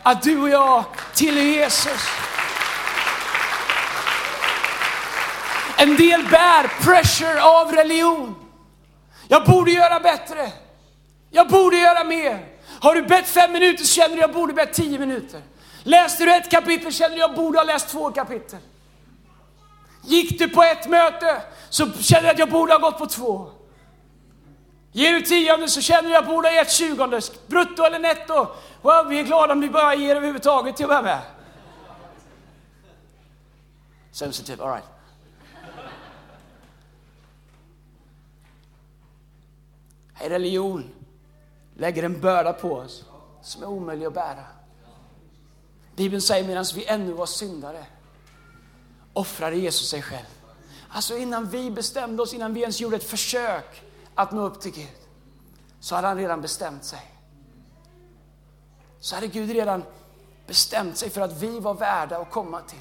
att 0.03 0.23
du 0.23 0.41
och 0.41 0.49
jag 0.49 0.85
tillhör 1.15 1.43
Jesus. 1.43 2.09
En 5.77 5.97
del 5.97 6.23
bär 6.29 6.85
pressure 6.85 7.43
av 7.43 7.73
religion. 7.73 8.35
Jag 9.29 9.45
borde 9.45 9.71
göra 9.71 10.01
bättre. 10.01 10.53
Jag 11.31 11.49
borde 11.49 11.77
göra 11.77 12.05
mer. 12.05 12.47
Har 12.81 12.95
du 12.95 13.03
bett 13.03 13.29
fem 13.29 13.53
minuter 13.53 13.85
så 13.85 13.95
känner 13.95 14.15
du 14.15 14.21
jag 14.21 14.33
borde 14.33 14.53
bett 14.53 14.73
tio 14.73 14.99
minuter. 14.99 15.43
Läste 15.83 16.25
du 16.25 16.35
ett 16.35 16.51
kapitel 16.51 16.93
känner 16.93 17.15
du 17.15 17.21
jag 17.21 17.35
borde 17.35 17.59
ha 17.59 17.65
läst 17.65 17.89
två 17.89 18.11
kapitel. 18.11 18.59
Gick 20.05 20.39
du 20.39 20.49
på 20.49 20.63
ett 20.63 20.89
möte 20.89 21.43
så 21.71 21.93
känner 21.93 22.23
du 22.23 22.29
att 22.29 22.39
jag 22.39 22.51
borde 22.51 22.73
ha 22.73 22.79
gått 22.79 22.99
på 22.99 23.07
två. 23.07 23.51
Ger 24.93 25.13
du 25.13 25.21
tionde 25.21 25.69
så 25.69 25.81
känner 25.81 26.03
du 26.03 26.17
att 26.17 26.25
jag 26.25 26.35
borde 26.35 26.49
ha 26.49 26.55
gett 26.55 26.71
tjugonde. 26.71 27.21
Brutto 27.47 27.83
eller 27.83 27.99
netto. 27.99 28.47
Well, 28.83 29.07
vi 29.09 29.19
är 29.21 29.23
glada 29.23 29.53
om 29.53 29.61
du 29.61 29.69
bara 29.69 29.95
ger 29.95 30.17
överhuvudtaget 30.17 30.77
till 30.77 30.85
att 30.85 30.89
börja 30.89 31.03
med. 31.03 31.21
Sensitive, 34.13 34.63
all 34.65 34.71
right. 34.71 34.85
Religion 40.15 40.91
lägger 41.77 42.03
en 42.03 42.21
börda 42.21 42.53
på 42.53 42.75
oss 42.75 43.05
som 43.43 43.63
är 43.63 43.67
omöjlig 43.67 44.07
att 44.07 44.15
bära. 44.15 44.45
Bibeln 45.97 46.23
säger 46.23 46.49
medan 46.49 46.65
vi 46.75 46.85
ännu 46.85 47.13
var 47.13 47.27
syndare 47.27 47.87
offrade 49.13 49.57
Jesus 49.57 49.89
sig 49.89 50.03
själv. 50.03 50.27
Alltså 50.89 51.17
innan 51.17 51.49
vi 51.49 51.71
bestämde 51.71 52.23
oss, 52.23 52.35
innan 52.35 52.55
vi 52.55 52.61
ens 52.61 52.81
gjorde 52.81 52.97
ett 52.97 53.11
försök 53.11 53.83
att 54.19 54.33
nå 54.33 54.43
upp 54.43 54.61
till 54.61 54.73
Gud, 54.73 54.99
så 55.81 55.95
hade 55.95 56.09
han 56.09 56.17
redan 56.17 56.41
bestämt 56.41 56.85
sig. 56.85 57.01
Så 59.01 59.15
hade 59.15 59.27
Gud 59.27 59.51
redan 59.51 59.83
bestämt 60.47 60.97
sig 60.97 61.11
för 61.11 61.21
att 61.21 61.43
vi 61.43 61.61
var 61.61 61.75
värda 61.75 62.19
att 62.19 62.31
komma 62.31 62.61
till. 62.61 62.79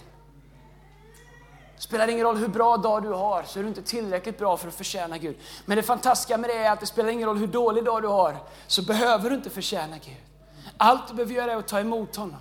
Det 1.76 1.82
spelar 1.82 2.08
ingen 2.08 2.26
roll 2.26 2.38
hur 2.38 2.48
bra 2.48 2.78
dag 2.78 3.04
du 3.04 3.10
har, 3.10 3.44
så 3.44 3.60
är 3.60 3.64
du 3.64 3.70
inte 3.70 3.82
tillräckligt 3.82 4.38
bra 4.38 4.58
för 4.58 4.68
att 4.68 4.76
förtjäna 4.76 5.18
Gud. 5.18 5.38
Men 5.66 5.78
det 5.78 5.84
fantastiska 5.84 6.38
med 6.38 6.50
det 6.50 6.58
är 6.58 6.72
att 6.72 6.80
det 6.80 6.86
spelar 6.86 7.10
ingen 7.10 7.28
roll 7.28 7.38
hur 7.38 7.48
dålig 7.48 7.86
dag 7.86 8.02
du 8.02 8.08
har, 8.08 8.38
så 8.68 8.82
behöver 8.82 9.30
du 9.30 9.36
inte 9.36 9.50
förtjäna 9.50 9.98
Gud. 9.98 10.18
Allt 10.78 11.08
du 11.08 11.14
behöver 11.14 11.34
göra 11.34 11.52
är 11.52 11.58
att 11.58 11.68
ta 11.68 11.80
emot 11.80 12.16
honom. 12.16 12.40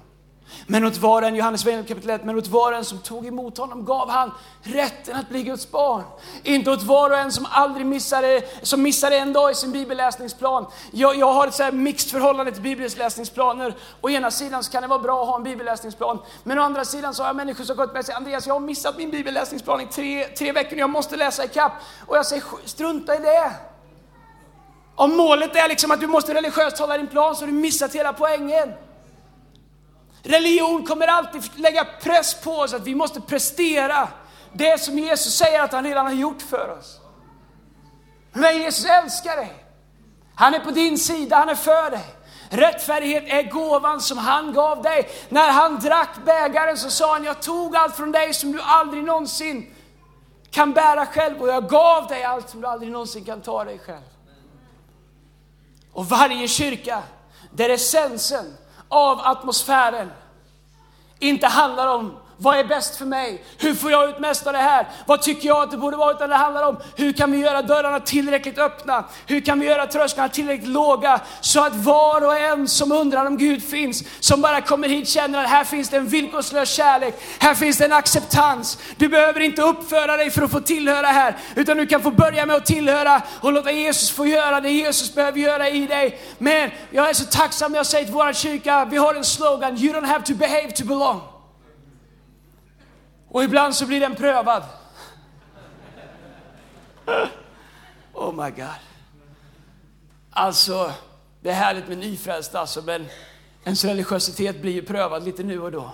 Men 0.67 0.85
åt 0.85 0.97
var 0.97 1.23
en, 1.23 1.35
Johannes 1.35 1.63
kapitel 1.65 2.11
1, 2.11 2.25
men 2.25 2.39
åt 2.39 2.49
var 2.49 2.73
en 2.73 2.85
som 2.85 2.99
tog 2.99 3.27
emot 3.27 3.59
honom 3.59 3.85
gav 3.85 4.11
han 4.11 4.33
rätten 4.63 5.17
att 5.17 5.29
bli 5.29 5.43
Guds 5.43 5.71
barn. 5.71 6.03
Inte 6.43 6.71
åt 6.71 6.83
var 6.83 7.11
och 7.11 7.19
en 7.19 7.33
som 7.33 7.47
aldrig 7.51 7.87
missade, 7.87 8.43
som 8.63 8.83
missade 8.83 9.17
en 9.17 9.33
dag 9.33 9.51
i 9.51 9.55
sin 9.55 9.73
bibelläsningsplan. 9.73 10.67
Jag, 10.93 11.17
jag 11.17 11.33
har 11.33 11.47
ett 11.47 11.55
så 11.55 11.63
här 11.63 11.73
mixt 11.73 12.11
förhållande 12.11 12.53
till 12.53 12.63
bibelläsningsplaner. 12.63 13.75
Å 14.01 14.11
ena 14.11 14.31
sidan 14.31 14.65
så 14.65 14.73
kan 14.73 14.83
det 14.83 14.89
vara 14.89 14.99
bra 14.99 15.23
att 15.23 15.29
ha 15.29 15.37
en 15.37 15.43
bibelläsningsplan, 15.43 16.19
men 16.43 16.59
å 16.59 16.63
andra 16.63 16.85
sidan 16.85 17.15
så 17.15 17.23
har 17.23 17.29
jag 17.29 17.37
människor 17.37 17.65
som 17.65 17.77
gått 17.77 17.95
med 17.95 18.05
sig, 18.05 18.15
Andreas 18.15 18.47
jag 18.47 18.55
har 18.55 18.61
missat 18.61 18.97
min 18.97 19.11
bibelläsningsplan 19.11 19.81
i 19.81 19.87
tre, 19.87 20.25
tre 20.25 20.53
veckor, 20.53 20.79
jag 20.79 20.91
måste 20.91 21.17
läsa 21.17 21.45
ikapp. 21.45 21.73
Och 22.07 22.17
jag 22.17 22.27
säger, 22.27 22.45
strunta 22.65 23.15
i 23.15 23.19
det. 23.19 23.53
Om 24.95 25.17
målet 25.17 25.57
är 25.57 25.69
liksom 25.69 25.91
att 25.91 26.01
du 26.01 26.07
måste 26.07 26.35
religiöst 26.35 26.79
hålla 26.79 26.97
din 26.97 27.07
plan 27.07 27.37
så 27.37 27.43
har 27.43 27.47
du 27.47 27.53
missat 27.53 27.95
hela 27.95 28.13
poängen. 28.13 28.73
Religion 30.27 30.87
kommer 30.87 31.07
alltid 31.07 31.43
lägga 31.57 31.85
press 31.85 32.35
på 32.35 32.51
oss 32.51 32.75
att 32.75 32.87
vi 32.87 32.95
måste 32.95 33.21
prestera 33.21 34.09
det 34.53 34.81
som 34.81 34.99
Jesus 34.99 35.37
säger 35.37 35.63
att 35.63 35.73
han 35.73 35.85
redan 35.85 36.07
har 36.07 36.13
gjort 36.13 36.43
för 36.43 36.77
oss. 36.79 37.01
Men 38.33 38.59
Jesus 38.59 38.85
älskar 38.85 39.37
dig. 39.37 39.55
Han 40.35 40.55
är 40.55 40.61
på 40.61 40.71
din 40.71 40.99
sida, 40.99 41.37
han 41.37 41.49
är 41.49 41.55
för 41.55 41.91
dig. 41.91 42.05
Rättfärdighet 42.49 43.25
är 43.27 43.51
gåvan 43.51 44.01
som 44.01 44.19
han 44.19 44.53
gav 44.53 44.83
dig. 44.83 45.09
När 45.29 45.51
han 45.51 45.81
drack 45.81 46.11
bägaren 46.25 46.77
så 46.77 46.91
sa 46.91 47.13
han, 47.13 47.25
jag 47.25 47.43
tog 47.43 47.77
allt 47.77 47.97
från 47.97 48.13
dig 48.13 48.35
som 48.35 48.53
du 48.53 48.61
aldrig 48.61 49.05
någonsin 49.05 49.75
kan 50.51 50.73
bära 50.73 51.07
själv 51.07 51.43
och 51.43 51.49
jag 51.49 51.69
gav 51.69 52.07
dig 52.07 52.25
allt 52.25 52.51
som 52.51 52.61
du 52.61 52.67
aldrig 52.67 52.93
någonsin 52.93 53.25
kan 53.25 53.41
ta 53.41 53.65
dig 53.65 53.79
själv. 53.79 54.05
Och 55.93 56.07
varje 56.07 56.49
kyrka, 56.49 57.03
där 57.51 57.71
essensen 57.71 58.57
av 58.89 59.21
atmosfären. 59.21 60.11
Inte 61.19 61.47
handlar 61.47 61.87
om 61.87 62.17
vad 62.39 62.59
är 62.59 62.65
bäst 62.65 62.97
för 62.97 63.05
mig? 63.05 63.45
Hur 63.59 63.75
får 63.75 63.91
jag 63.91 64.09
ut 64.09 64.19
mest 64.19 64.47
av 64.47 64.53
det 64.53 64.59
här? 64.59 64.89
Vad 65.07 65.23
tycker 65.23 65.49
jag 65.49 65.63
att 65.63 65.71
det 65.71 65.77
borde 65.77 65.97
vara? 65.97 66.13
Utan 66.13 66.31
det 66.31 66.37
handlar 66.37 66.69
om 66.69 66.77
hur 66.97 67.13
kan 67.13 67.33
vi 67.33 67.39
göra 67.39 67.63
dörrarna 67.63 68.01
tillräckligt 68.01 68.59
öppna? 68.59 69.05
Hur 69.27 69.41
kan 69.41 69.61
vi 69.61 69.67
göra 69.67 69.87
trösklarna 69.87 70.29
tillräckligt 70.29 70.69
låga? 70.69 71.21
Så 71.41 71.65
att 71.65 71.75
var 71.75 72.25
och 72.27 72.37
en 72.37 72.69
som 72.69 72.93
undrar 72.93 73.27
om 73.27 73.37
Gud 73.37 73.65
finns, 73.65 74.05
som 74.21 74.41
bara 74.41 74.61
kommer 74.61 74.89
hit 74.89 75.09
känner 75.09 75.45
att 75.45 75.51
här 75.51 75.65
finns 75.65 75.89
det 75.89 75.97
en 75.97 76.07
villkorslös 76.07 76.71
kärlek. 76.71 77.15
Här 77.39 77.55
finns 77.55 77.79
det 77.79 77.85
en 77.85 77.93
acceptans. 77.93 78.79
Du 78.97 79.09
behöver 79.09 79.41
inte 79.41 79.63
uppföra 79.63 80.17
dig 80.17 80.31
för 80.31 80.43
att 80.43 80.51
få 80.51 80.61
tillhöra 80.61 81.07
här, 81.07 81.37
utan 81.55 81.77
du 81.77 81.87
kan 81.87 82.03
få 82.03 82.11
börja 82.11 82.47
med 82.47 82.57
att 82.57 82.67
tillhöra 82.67 83.23
och 83.41 83.53
låta 83.53 83.73
Jesus 83.73 84.11
få 84.11 84.27
göra 84.27 84.61
det 84.61 84.71
Jesus 84.71 85.15
behöver 85.15 85.39
göra 85.39 85.69
i 85.69 85.87
dig. 85.87 86.21
Men 86.39 86.71
jag 86.91 87.11
är 87.11 87.15
så 87.15 87.25
tacksam 87.25 87.73
när 87.73 87.79
jag 87.79 87.87
säger 87.87 88.05
till 88.05 88.15
vår 88.15 88.33
kyrka, 88.33 88.85
vi 88.85 88.97
har 88.97 89.15
en 89.15 89.25
slogan, 89.25 89.77
you 89.77 89.95
don't 89.95 90.07
have 90.07 90.25
to 90.25 90.35
behave 90.35 90.71
to 90.71 90.85
belong. 90.85 91.36
Och 93.29 93.45
ibland 93.45 93.75
så 93.75 93.87
blir 93.87 94.01
den 94.01 94.15
prövad. 94.15 94.63
Oh 98.13 98.45
my 98.45 98.51
God. 98.51 98.69
Alltså, 100.31 100.93
det 101.41 101.51
är 101.51 101.55
härligt 101.55 101.89
med 101.89 101.99
nyfrälst 101.99 102.55
alltså, 102.55 102.83
men 102.83 103.07
ens 103.65 103.85
religiositet 103.85 104.61
blir 104.61 104.73
ju 104.73 104.83
prövad 104.83 105.25
lite 105.25 105.43
nu 105.43 105.61
och 105.61 105.73
då. 105.73 105.93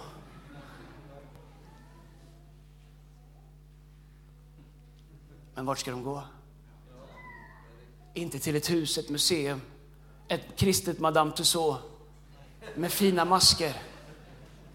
Men 5.54 5.66
vart 5.66 5.78
ska 5.78 5.90
de 5.90 6.04
gå? 6.04 6.22
Inte 8.14 8.38
till 8.38 8.56
ett 8.56 8.70
hus, 8.70 8.98
ett 8.98 9.10
museum, 9.10 9.60
ett 10.28 10.56
kristet 10.56 10.98
Madame 10.98 11.32
Tussauds 11.32 11.82
med 12.74 12.92
fina 12.92 13.24
masker, 13.24 13.82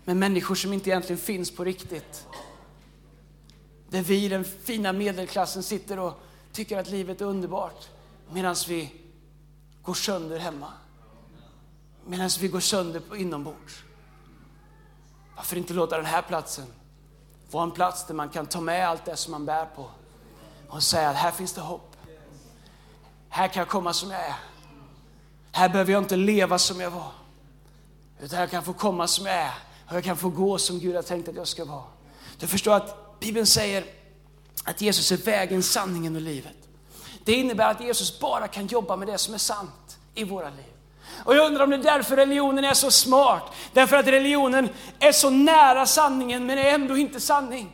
med 0.06 0.18
människor 0.18 0.56
som 0.56 0.74
inte 0.74 0.90
egentligen 0.90 1.22
finns 1.22 1.56
på 1.56 1.64
riktigt. 1.64 2.28
Där 3.90 4.02
vi 4.02 4.26
i 4.26 4.28
den 4.28 4.44
fina 4.46 4.94
medelklassen 4.94 5.64
sitter 5.64 6.00
och 6.00 6.20
tycker 6.52 6.78
att 6.78 6.90
livet 6.90 7.22
är 7.22 7.26
underbart 7.26 7.90
medan 8.32 8.56
vi 8.68 8.94
går 9.82 9.94
sönder 9.94 10.40
hemma. 10.40 10.74
Medan 12.06 12.30
vi 12.40 12.48
går 12.48 12.60
sönder 12.60 13.00
på 13.00 13.18
inombords. 13.18 13.84
Varför 15.36 15.56
inte 15.58 15.74
låta 15.74 15.98
den 15.98 16.06
här 16.06 16.22
platsen 16.22 16.66
vara 17.52 17.64
en 17.64 17.72
plats 17.72 18.06
där 18.08 18.14
man 18.14 18.30
kan 18.30 18.46
ta 18.46 18.62
med 18.62 18.90
allt 18.90 19.06
det 19.06 19.16
som 19.16 19.32
man 19.32 19.46
bär 19.46 19.66
på 19.66 19.90
och 20.70 20.84
säga 20.84 21.10
att 21.10 21.16
här 21.16 21.32
finns 21.32 21.54
det 21.54 21.62
hopp. 21.62 21.96
Här 23.30 23.48
kan 23.48 23.62
jag 23.62 23.70
komma 23.70 23.94
som 23.94 24.12
jag 24.12 24.26
är. 24.26 24.36
Här 25.52 25.70
behöver 25.70 25.92
jag 25.92 26.04
inte 26.04 26.16
leva 26.16 26.60
som 26.60 26.80
jag 26.80 26.92
var. 26.92 27.12
Utan 28.20 28.40
jag 28.40 28.52
kan 28.52 28.64
få 28.64 28.74
komma 28.74 29.08
som 29.08 29.26
jag 29.26 29.36
är 29.36 29.54
och 29.88 29.96
jag 29.96 30.04
kan 30.04 30.18
få 30.18 30.30
gå 30.30 30.58
som 30.58 30.80
Gud 30.80 30.96
har 30.96 31.04
tänkt 31.04 31.30
att 31.30 31.36
jag 31.36 31.48
ska 31.48 31.66
vara. 31.66 31.84
Du 32.40 32.48
förstår 32.48 32.74
att 32.74 33.07
Bibeln 33.20 33.46
säger 33.46 33.84
att 34.64 34.82
Jesus 34.82 35.12
är 35.12 35.18
vägen, 35.18 35.64
sanningen 35.64 36.16
och 36.16 36.22
livet. 36.22 36.56
Det 37.24 37.34
innebär 37.34 37.72
att 37.72 37.82
Jesus 37.82 38.20
bara 38.20 38.48
kan 38.48 38.68
jobba 38.68 38.96
med 38.96 39.08
det 39.08 39.18
som 39.18 39.34
är 39.34 39.38
sant 39.38 39.98
i 40.16 40.24
våra 40.24 40.50
liv. 40.50 40.74
Och 41.26 41.36
jag 41.36 41.46
undrar 41.46 41.64
om 41.64 41.70
det 41.70 41.76
är 41.76 41.84
därför 41.84 42.16
religionen 42.16 42.66
är 42.66 42.74
så 42.74 42.92
smart. 42.92 43.54
Därför 43.74 43.98
att 43.98 44.08
religionen 44.08 44.70
är 45.00 45.12
så 45.12 45.30
nära 45.30 45.86
sanningen 45.86 46.46
men 46.46 46.58
är 46.58 46.74
ändå 46.74 46.98
inte 46.98 47.20
sanning. 47.20 47.72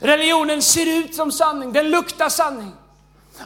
Religionen 0.00 0.62
ser 0.62 0.98
ut 0.98 1.14
som 1.14 1.32
sanning, 1.32 1.72
den 1.72 1.90
luktar 1.90 2.28
sanning. 2.28 2.72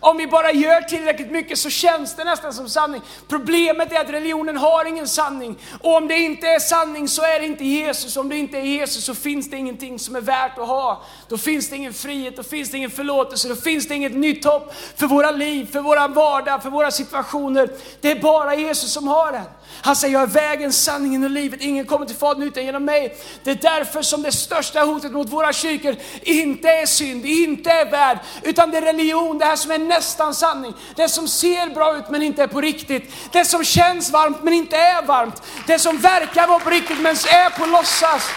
Om 0.00 0.16
vi 0.16 0.26
bara 0.26 0.52
gör 0.52 0.80
tillräckligt 0.80 1.30
mycket 1.30 1.58
så 1.58 1.70
känns 1.70 2.16
det 2.16 2.24
nästan 2.24 2.52
som 2.52 2.68
sanning. 2.68 3.00
Problemet 3.28 3.92
är 3.92 4.00
att 4.00 4.10
religionen 4.10 4.56
har 4.56 4.84
ingen 4.84 5.08
sanning. 5.08 5.58
Och 5.80 5.96
om 5.96 6.08
det 6.08 6.18
inte 6.18 6.46
är 6.46 6.58
sanning 6.58 7.08
så 7.08 7.22
är 7.22 7.40
det 7.40 7.46
inte 7.46 7.64
Jesus. 7.64 8.16
Om 8.16 8.28
det 8.28 8.36
inte 8.36 8.58
är 8.58 8.62
Jesus 8.62 9.04
så 9.04 9.14
finns 9.14 9.50
det 9.50 9.56
ingenting 9.56 9.98
som 9.98 10.16
är 10.16 10.20
värt 10.20 10.58
att 10.58 10.68
ha. 10.68 11.02
Då 11.28 11.38
finns 11.38 11.70
det 11.70 11.76
ingen 11.76 11.94
frihet, 11.94 12.36
då 12.36 12.42
finns 12.42 12.70
det 12.70 12.76
ingen 12.76 12.90
förlåtelse, 12.90 13.48
då 13.48 13.56
finns 13.56 13.88
det 13.88 13.94
inget 13.94 14.14
nytt 14.14 14.44
hopp 14.44 14.74
för 14.96 15.06
våra 15.06 15.30
liv, 15.30 15.72
för 15.72 15.80
våra 15.80 16.08
vardag, 16.08 16.62
för 16.62 16.70
våra 16.70 16.90
situationer. 16.90 17.70
Det 18.00 18.10
är 18.10 18.20
bara 18.20 18.54
Jesus 18.54 18.92
som 18.92 19.08
har 19.08 19.32
den. 19.32 19.44
Han 19.80 19.96
säger, 19.96 20.14
jag 20.14 20.22
är 20.22 20.26
vägen, 20.26 20.72
sanningen 20.72 21.24
och 21.24 21.30
livet. 21.30 21.60
Ingen 21.60 21.86
kommer 21.86 22.06
till 22.06 22.16
Fadern 22.16 22.42
utan 22.42 22.64
genom 22.64 22.84
mig. 22.84 23.16
Det 23.44 23.50
är 23.50 23.54
därför 23.54 24.02
som 24.02 24.22
det 24.22 24.32
största 24.32 24.80
hotet 24.80 25.12
mot 25.12 25.28
våra 25.28 25.52
kyrkor 25.52 25.96
inte 26.22 26.68
är 26.68 26.86
synd, 26.86 27.26
inte 27.26 27.70
är 27.70 27.90
värld, 27.90 28.18
utan 28.42 28.70
det 28.70 28.76
är 28.76 28.82
religion, 28.82 29.38
det 29.38 29.44
här 29.44 29.56
som 29.56 29.70
är 29.70 29.78
nästan 29.78 30.34
sanning. 30.34 30.74
Det 30.96 31.08
som 31.08 31.28
ser 31.28 31.74
bra 31.74 31.96
ut 31.96 32.10
men 32.10 32.22
inte 32.22 32.42
är 32.42 32.46
på 32.46 32.60
riktigt. 32.60 33.12
Det 33.32 33.44
som 33.44 33.64
känns 33.64 34.10
varmt 34.10 34.42
men 34.42 34.52
inte 34.52 34.76
är 34.76 35.02
varmt. 35.02 35.42
Det 35.66 35.78
som 35.78 35.98
verkar 35.98 36.46
vara 36.46 36.58
på 36.58 36.70
riktigt 36.70 37.00
men 37.00 37.12
är 37.12 37.58
på 37.58 37.66
låtsas. 37.66 38.30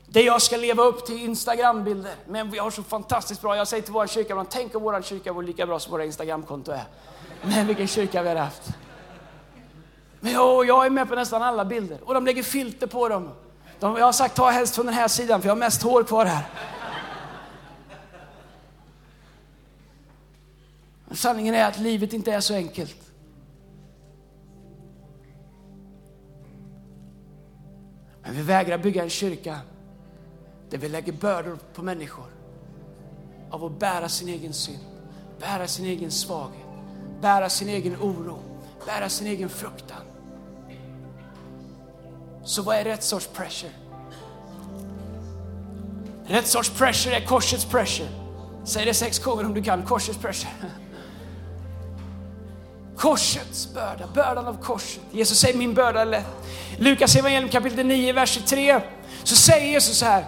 där 0.06 0.20
jag 0.20 0.42
ska 0.42 0.56
leva 0.56 0.82
upp 0.82 1.06
till 1.06 1.24
Instagrambilder. 1.24 2.14
Men 2.28 2.50
vi 2.50 2.58
har 2.58 2.70
så 2.70 2.82
fantastiskt 2.82 3.40
bra. 3.40 3.56
Jag 3.56 3.68
säger 3.68 3.82
till 3.82 3.92
vår 3.92 4.06
kyrka, 4.06 4.46
tänk 4.50 4.74
om 4.74 4.82
vår 4.82 5.02
kyrka 5.02 5.32
vore 5.32 5.46
lika 5.46 5.66
bra 5.66 5.78
som 5.78 5.92
våra 5.92 6.04
Instagramkonto 6.04 6.72
är. 6.72 6.84
Men 7.42 7.66
vilken 7.66 7.86
kyrka 7.86 8.22
vi 8.22 8.28
har 8.28 8.36
haft. 8.36 8.62
Men 10.20 10.32
jag, 10.32 10.66
jag 10.66 10.86
är 10.86 10.90
med 10.90 11.08
på 11.08 11.14
nästan 11.14 11.42
alla 11.42 11.64
bilder 11.64 11.98
och 12.04 12.14
de 12.14 12.24
lägger 12.24 12.42
filter 12.42 12.86
på 12.86 13.08
dem. 13.08 13.30
De, 13.80 13.96
jag 13.96 14.04
har 14.04 14.12
sagt 14.12 14.34
ta 14.34 14.50
helst 14.50 14.74
från 14.74 14.86
den 14.86 14.94
här 14.94 15.08
sidan 15.08 15.40
för 15.40 15.48
jag 15.48 15.54
har 15.54 15.60
mest 15.60 15.82
hår 15.82 16.04
kvar 16.04 16.24
här. 16.24 16.44
Men 21.04 21.16
sanningen 21.16 21.54
är 21.54 21.64
att 21.64 21.78
livet 21.78 22.12
inte 22.12 22.32
är 22.32 22.40
så 22.40 22.54
enkelt. 22.54 23.13
Men 28.24 28.34
vi 28.34 28.42
vägrar 28.42 28.78
bygga 28.78 29.02
en 29.02 29.10
kyrka 29.10 29.60
där 30.70 30.78
vi 30.78 30.88
lägger 30.88 31.12
bördor 31.12 31.58
på 31.74 31.82
människor 31.82 32.26
av 33.50 33.64
att 33.64 33.78
bära 33.78 34.08
sin 34.08 34.28
egen 34.28 34.52
synd, 34.52 34.84
bära 35.40 35.66
sin 35.68 35.86
egen 35.86 36.10
svaghet, 36.10 36.66
bära 37.20 37.48
sin 37.48 37.68
egen 37.68 37.96
oro, 37.96 38.38
bära 38.86 39.08
sin 39.08 39.26
egen 39.26 39.48
fruktan. 39.48 40.02
Så 42.44 42.62
vad 42.62 42.76
är 42.76 42.84
rätt 42.84 43.02
sorts 43.02 43.26
pressure? 43.26 43.72
Rätt 46.26 46.46
sorts 46.46 46.70
pressure 46.70 47.16
är 47.16 47.26
korsets 47.26 47.64
pressure. 47.64 48.08
Säg 48.64 48.84
det 48.84 48.94
sex 48.94 49.18
gånger 49.18 49.44
om 49.44 49.54
du 49.54 49.62
kan, 49.62 49.82
korsets 49.82 50.18
pressure. 50.18 50.50
Korsets 52.98 53.68
börda, 53.74 54.06
bördan 54.14 54.46
av 54.46 54.62
korset. 54.62 55.00
Jesus 55.12 55.38
säger 55.38 55.58
min 55.58 55.74
börda 55.74 56.00
är 56.00 56.04
lätt. 56.04 56.26
Lukas 56.78 57.16
evangelium 57.16 57.48
kapitel 57.48 57.86
9, 57.86 58.12
vers 58.12 58.38
3. 58.46 58.80
Så 59.24 59.36
säger 59.36 59.66
Jesus 59.66 59.98
så 59.98 60.04
här. 60.06 60.24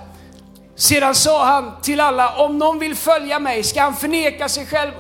Sedan 0.77 1.15
sa 1.15 1.45
han 1.45 1.73
till 1.83 2.01
alla, 2.01 2.37
om 2.37 2.59
någon 2.59 2.79
vill 2.79 2.95
följa 2.95 3.39
mig 3.39 3.63
ska 3.63 3.83
han 3.83 3.97
förneka 3.97 4.49
sig 4.49 4.67
själv 4.67 4.93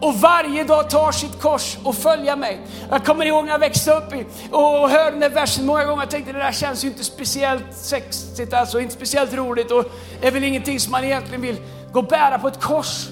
och 0.00 0.14
varje 0.14 0.64
dag 0.64 0.90
tar 0.90 1.12
sitt 1.12 1.40
kors 1.40 1.76
och 1.84 1.94
följa 1.94 2.36
mig. 2.36 2.60
Jag 2.90 3.04
kommer 3.04 3.26
ihåg 3.26 3.44
när 3.44 3.52
jag 3.52 3.58
växte 3.58 3.92
upp 3.92 4.14
i, 4.14 4.26
och 4.50 4.90
hörde 4.90 5.10
den 5.10 5.20
där 5.20 5.30
versen 5.30 5.66
många 5.66 5.84
gånger 5.84 6.04
och 6.04 6.10
tänkte 6.10 6.32
det 6.32 6.38
där 6.38 6.52
känns 6.52 6.84
ju 6.84 6.88
inte 6.88 7.04
speciellt 7.04 7.74
sexigt, 7.74 8.52
alltså 8.52 8.80
inte 8.80 8.94
speciellt 8.94 9.32
roligt 9.34 9.70
och 9.70 9.84
det 10.20 10.26
är 10.26 10.32
väl 10.32 10.44
ingenting 10.44 10.80
som 10.80 10.92
man 10.92 11.04
egentligen 11.04 11.42
vill 11.42 11.56
gå 11.92 11.98
och 11.98 12.06
bära 12.06 12.38
på 12.38 12.48
ett 12.48 12.60
kors. 12.60 13.08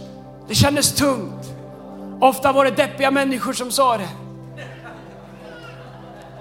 Det 0.48 0.54
kändes 0.54 0.94
tungt. 0.94 1.55
Ofta 2.20 2.52
var 2.52 2.64
det 2.64 2.70
deppiga 2.70 3.10
människor 3.10 3.52
som 3.52 3.70
sa 3.70 3.96
det. 3.96 4.08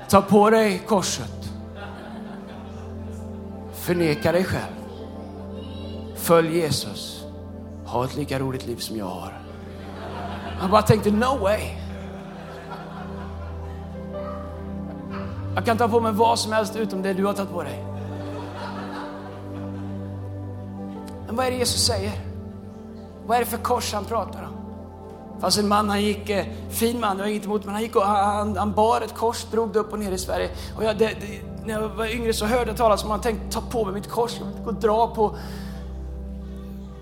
Ta 0.09 0.21
på 0.21 0.49
dig 0.49 0.81
korset. 0.87 1.51
Förneka 3.73 4.31
dig 4.31 4.43
själv. 4.43 4.75
Följ 6.15 6.57
Jesus. 6.57 7.23
Ha 7.85 8.05
ett 8.05 8.15
lika 8.15 8.39
roligt 8.39 8.65
liv 8.65 8.75
som 8.75 8.97
jag 8.97 9.05
har. 9.05 9.33
Han 10.59 10.71
bara 10.71 10.81
tänkte, 10.81 11.11
no 11.11 11.37
way. 11.37 11.61
Jag 15.55 15.65
kan 15.65 15.77
ta 15.77 15.87
på 15.87 15.99
mig 15.99 16.11
vad 16.11 16.39
som 16.39 16.53
helst 16.53 16.75
utom 16.75 17.01
det 17.01 17.13
du 17.13 17.25
har 17.25 17.33
tagit 17.33 17.51
på 17.51 17.63
dig. 17.63 17.85
Men 21.25 21.35
vad 21.35 21.45
är 21.45 21.51
det 21.51 21.57
Jesus 21.57 21.85
säger? 21.85 22.11
Vad 23.25 23.37
är 23.37 23.39
det 23.39 23.45
för 23.45 23.57
kors 23.57 23.93
han 23.93 24.05
pratar 24.05 24.43
om? 24.43 24.44
Fast 25.41 25.57
en 25.57 25.67
man, 25.67 25.89
han 25.89 26.01
gick, 26.01 26.29
eh, 26.29 26.45
fin 26.69 26.99
man, 26.99 27.17
jag 27.17 27.25
har 27.25 27.29
inget 27.29 27.45
emot, 27.45 27.65
men 27.65 27.73
han 27.73 27.83
gick 27.83 27.95
och 27.95 28.05
han, 28.05 28.57
han 28.57 28.73
bar 28.73 29.01
ett 29.01 29.15
kors, 29.15 29.45
drog 29.51 29.73
det 29.73 29.79
upp 29.79 29.93
och 29.93 29.99
ner 29.99 30.11
i 30.11 30.17
Sverige. 30.17 30.49
Och 30.77 30.83
jag, 30.83 30.97
det, 30.97 31.05
det, 31.05 31.41
när 31.65 31.73
jag 31.81 31.89
var 31.89 32.05
yngre 32.05 32.33
så 32.33 32.45
hörde 32.45 32.69
jag 32.69 32.77
talas 32.77 33.03
om, 33.03 33.11
att 33.11 33.25
han 33.25 33.33
tänkte 33.33 33.59
ta 33.59 33.61
på 33.61 33.85
mig 33.85 33.93
mitt 33.93 34.09
kors, 34.09 34.31
jag 34.39 34.63
gå 34.65 34.69
och 34.69 34.75
dra 34.75 35.07
på 35.07 35.35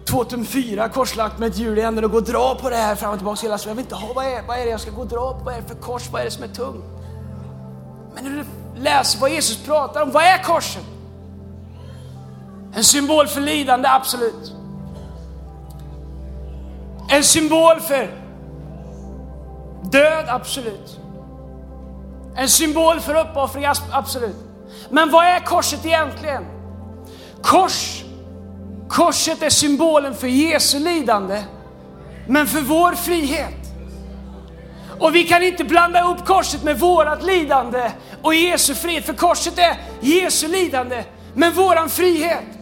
2004 0.05 0.89
korslagt 0.89 1.39
med 1.39 1.49
ett 1.49 1.57
hjul 1.57 1.77
i 1.77 1.81
änden 1.81 2.05
och 2.05 2.11
gå 2.11 2.17
och 2.17 2.23
dra 2.23 2.55
på 2.55 2.69
det 2.69 2.75
här 2.75 2.95
fram 2.95 3.11
och 3.11 3.17
tillbaka 3.17 3.41
hela 3.41 3.57
Jag 3.65 3.75
vill 3.75 3.79
inte 3.79 3.95
ha, 3.95 4.13
vad 4.13 4.25
är, 4.25 4.41
vad 4.47 4.59
är 4.59 4.63
det 4.63 4.71
jag 4.71 4.79
ska 4.79 4.91
gå 4.91 5.01
och 5.01 5.07
dra 5.07 5.33
på? 5.33 5.43
Vad 5.43 5.53
är 5.53 5.61
det 5.61 5.67
för 5.67 5.75
kors? 5.75 6.09
Vad 6.11 6.21
är 6.21 6.25
det 6.25 6.31
som 6.31 6.43
är 6.43 6.47
tungt? 6.47 6.85
Men 8.15 8.23
när 8.23 8.31
du 8.31 8.45
läser 8.81 9.19
vad 9.19 9.29
Jesus 9.29 9.57
pratar 9.57 10.01
om, 10.01 10.11
vad 10.11 10.23
är 10.23 10.43
korset? 10.43 10.83
En 12.75 12.83
symbol 12.83 13.27
för 13.27 13.41
lidande, 13.41 13.87
absolut. 13.87 14.53
En 17.09 17.23
symbol 17.23 17.79
för 17.79 18.22
död, 19.93 20.25
absolut. 20.27 20.99
En 22.35 22.49
symbol 22.49 22.99
för 22.99 23.15
uppoffring, 23.15 23.65
absolut. 23.91 24.35
Men 24.89 25.11
vad 25.11 25.25
är 25.25 25.39
korset 25.39 25.85
egentligen? 25.85 26.45
Kors, 27.41 28.03
korset 28.89 29.43
är 29.43 29.49
symbolen 29.49 30.15
för 30.15 30.27
Jesu 30.27 30.79
lidande, 30.79 31.43
men 32.27 32.47
för 32.47 32.61
vår 32.61 32.91
frihet. 32.91 33.53
Och 34.99 35.15
vi 35.15 35.23
kan 35.23 35.43
inte 35.43 35.63
blanda 35.63 36.11
upp 36.11 36.25
korset 36.25 36.63
med 36.63 36.79
vårat 36.79 37.23
lidande 37.23 37.91
och 38.21 38.35
Jesu 38.35 38.75
frihet, 38.75 39.05
för 39.05 39.13
korset 39.13 39.57
är 39.57 39.77
Jesu 40.01 40.47
lidande, 40.47 41.03
men 41.33 41.53
våran 41.53 41.89
frihet. 41.89 42.52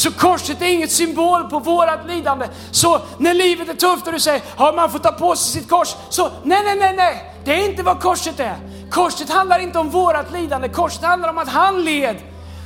Så 0.00 0.12
korset 0.12 0.62
är 0.62 0.66
inget 0.66 0.92
symbol 0.92 1.50
på 1.50 1.58
vårat 1.58 2.06
lidande. 2.06 2.48
Så 2.70 3.00
när 3.18 3.34
livet 3.34 3.68
är 3.68 3.74
tufft 3.74 4.06
och 4.06 4.12
du 4.12 4.20
säger, 4.20 4.42
har 4.56 4.72
man 4.72 4.90
fått 4.90 5.02
ta 5.02 5.12
på 5.12 5.36
sig 5.36 5.60
sitt 5.60 5.70
kors. 5.70 5.94
Så 6.08 6.30
nej, 6.42 6.62
nej, 6.64 6.76
nej, 6.78 6.96
nej. 6.96 7.34
Det 7.44 7.54
är 7.54 7.70
inte 7.70 7.82
vad 7.82 8.00
korset 8.00 8.40
är. 8.40 8.56
Korset 8.90 9.30
handlar 9.30 9.58
inte 9.58 9.78
om 9.78 9.90
vårat 9.90 10.32
lidande. 10.32 10.68
Korset 10.68 11.02
handlar 11.02 11.28
om 11.28 11.38
att 11.38 11.48
han 11.48 11.84
led 11.84 12.16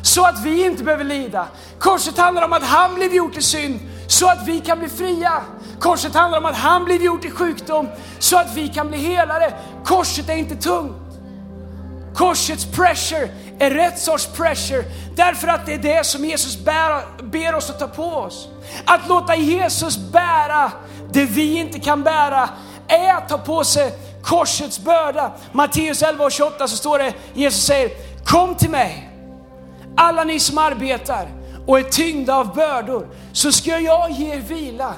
så 0.03 0.25
att 0.25 0.45
vi 0.45 0.67
inte 0.67 0.85
behöver 0.85 1.05
lida. 1.05 1.47
Korset 1.79 2.19
handlar 2.19 2.45
om 2.45 2.53
att 2.53 2.65
han 2.65 2.95
blev 2.95 3.15
gjort 3.15 3.37
i 3.37 3.43
synd 3.43 3.81
så 4.09 4.27
att 4.29 4.49
vi 4.49 4.61
kan 4.61 4.79
bli 4.79 4.89
fria. 4.89 5.33
Korset 5.81 6.15
handlar 6.15 6.39
om 6.39 6.47
att 6.47 6.57
han 6.57 6.85
blev 6.85 7.03
gjort 7.03 7.25
i 7.25 7.31
sjukdom 7.31 7.89
så 8.19 8.37
att 8.37 8.55
vi 8.55 8.69
kan 8.69 8.89
bli 8.89 8.99
helare. 8.99 9.53
Korset 9.85 10.29
är 10.29 10.37
inte 10.37 10.57
tungt. 10.57 10.97
Korsets 12.15 12.65
pressure 12.65 13.29
är 13.59 13.71
rätt 13.71 13.99
sorts 13.99 14.27
pressure 14.27 14.85
därför 15.17 15.49
att 15.49 15.67
det 15.67 15.75
är 15.75 15.79
det 15.79 16.07
som 16.07 16.25
Jesus 16.25 16.65
bär, 16.65 17.23
ber 17.23 17.55
oss 17.55 17.71
att 17.71 17.79
ta 17.79 17.89
på 17.89 18.03
oss. 18.03 18.49
Att 18.85 19.09
låta 19.09 19.37
Jesus 19.37 19.99
bära 19.99 20.73
det 21.13 21.25
vi 21.25 21.59
inte 21.59 21.81
kan 21.81 22.03
bära 22.03 22.49
är 22.89 23.15
att 23.15 23.29
ta 23.29 23.39
på 23.39 23.65
sig 23.65 23.93
korsets 24.23 24.79
börda. 24.79 25.33
Matteus 25.53 26.03
11 26.03 26.25
och 26.25 26.33
28 26.33 26.69
så 26.69 26.77
står 26.77 26.99
det, 26.99 27.13
Jesus 27.35 27.67
säger, 27.67 27.91
kom 28.25 28.55
till 28.55 28.71
mig, 28.71 29.11
alla 29.97 30.25
ni 30.25 30.41
som 30.41 30.59
arbetar 30.59 31.29
och 31.67 31.79
är 31.79 31.83
tyngda 31.83 32.35
av 32.35 32.55
bördor, 32.55 33.09
så 33.33 33.53
ska 33.53 33.79
jag 33.79 34.11
ge 34.11 34.35
er 34.35 34.41
vila. 34.41 34.95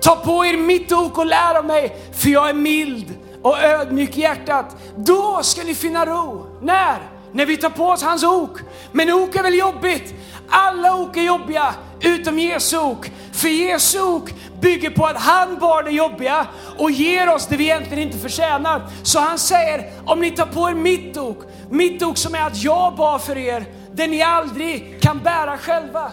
Ta 0.00 0.16
på 0.16 0.46
er 0.46 0.56
mitt 0.56 0.92
ok 0.92 1.18
och 1.18 1.26
lär 1.26 1.58
av 1.58 1.64
mig, 1.64 1.96
för 2.12 2.28
jag 2.28 2.48
är 2.48 2.54
mild 2.54 3.14
och 3.42 3.58
ödmjuk 3.58 4.16
i 4.16 4.20
hjärtat. 4.20 4.76
Då 4.96 5.40
ska 5.42 5.62
ni 5.62 5.74
finna 5.74 6.06
ro. 6.06 6.46
När? 6.62 7.19
När 7.32 7.46
vi 7.46 7.56
tar 7.56 7.70
på 7.70 7.84
oss 7.84 8.02
hans 8.02 8.24
ok. 8.24 8.58
Men 8.92 9.12
ok 9.12 9.36
är 9.36 9.42
väl 9.42 9.58
jobbigt? 9.58 10.14
Alla 10.48 10.96
ok 10.96 11.16
är 11.16 11.22
jobbiga, 11.22 11.74
utom 12.00 12.38
Jesu 12.38 12.78
ok. 12.78 13.10
För 13.32 13.48
Jesu 13.48 14.00
ok 14.00 14.30
bygger 14.60 14.90
på 14.90 15.06
att 15.06 15.16
han 15.16 15.58
bar 15.58 15.82
det 15.82 15.90
jobbiga 15.90 16.46
och 16.78 16.90
ger 16.90 17.34
oss 17.34 17.46
det 17.46 17.56
vi 17.56 17.64
egentligen 17.64 18.02
inte 18.02 18.18
förtjänar. 18.18 18.82
Så 19.02 19.18
han 19.18 19.38
säger, 19.38 19.92
om 20.04 20.20
ni 20.20 20.30
tar 20.30 20.46
på 20.46 20.70
er 20.70 20.74
mitt 20.74 21.16
ok, 21.16 21.38
mitt 21.70 22.02
ok 22.02 22.18
som 22.18 22.34
är 22.34 22.46
att 22.46 22.62
jag 22.62 22.96
bar 22.96 23.18
för 23.18 23.38
er, 23.38 23.64
det 23.92 24.06
ni 24.06 24.22
aldrig 24.22 25.02
kan 25.02 25.18
bära 25.18 25.58
själva. 25.58 26.12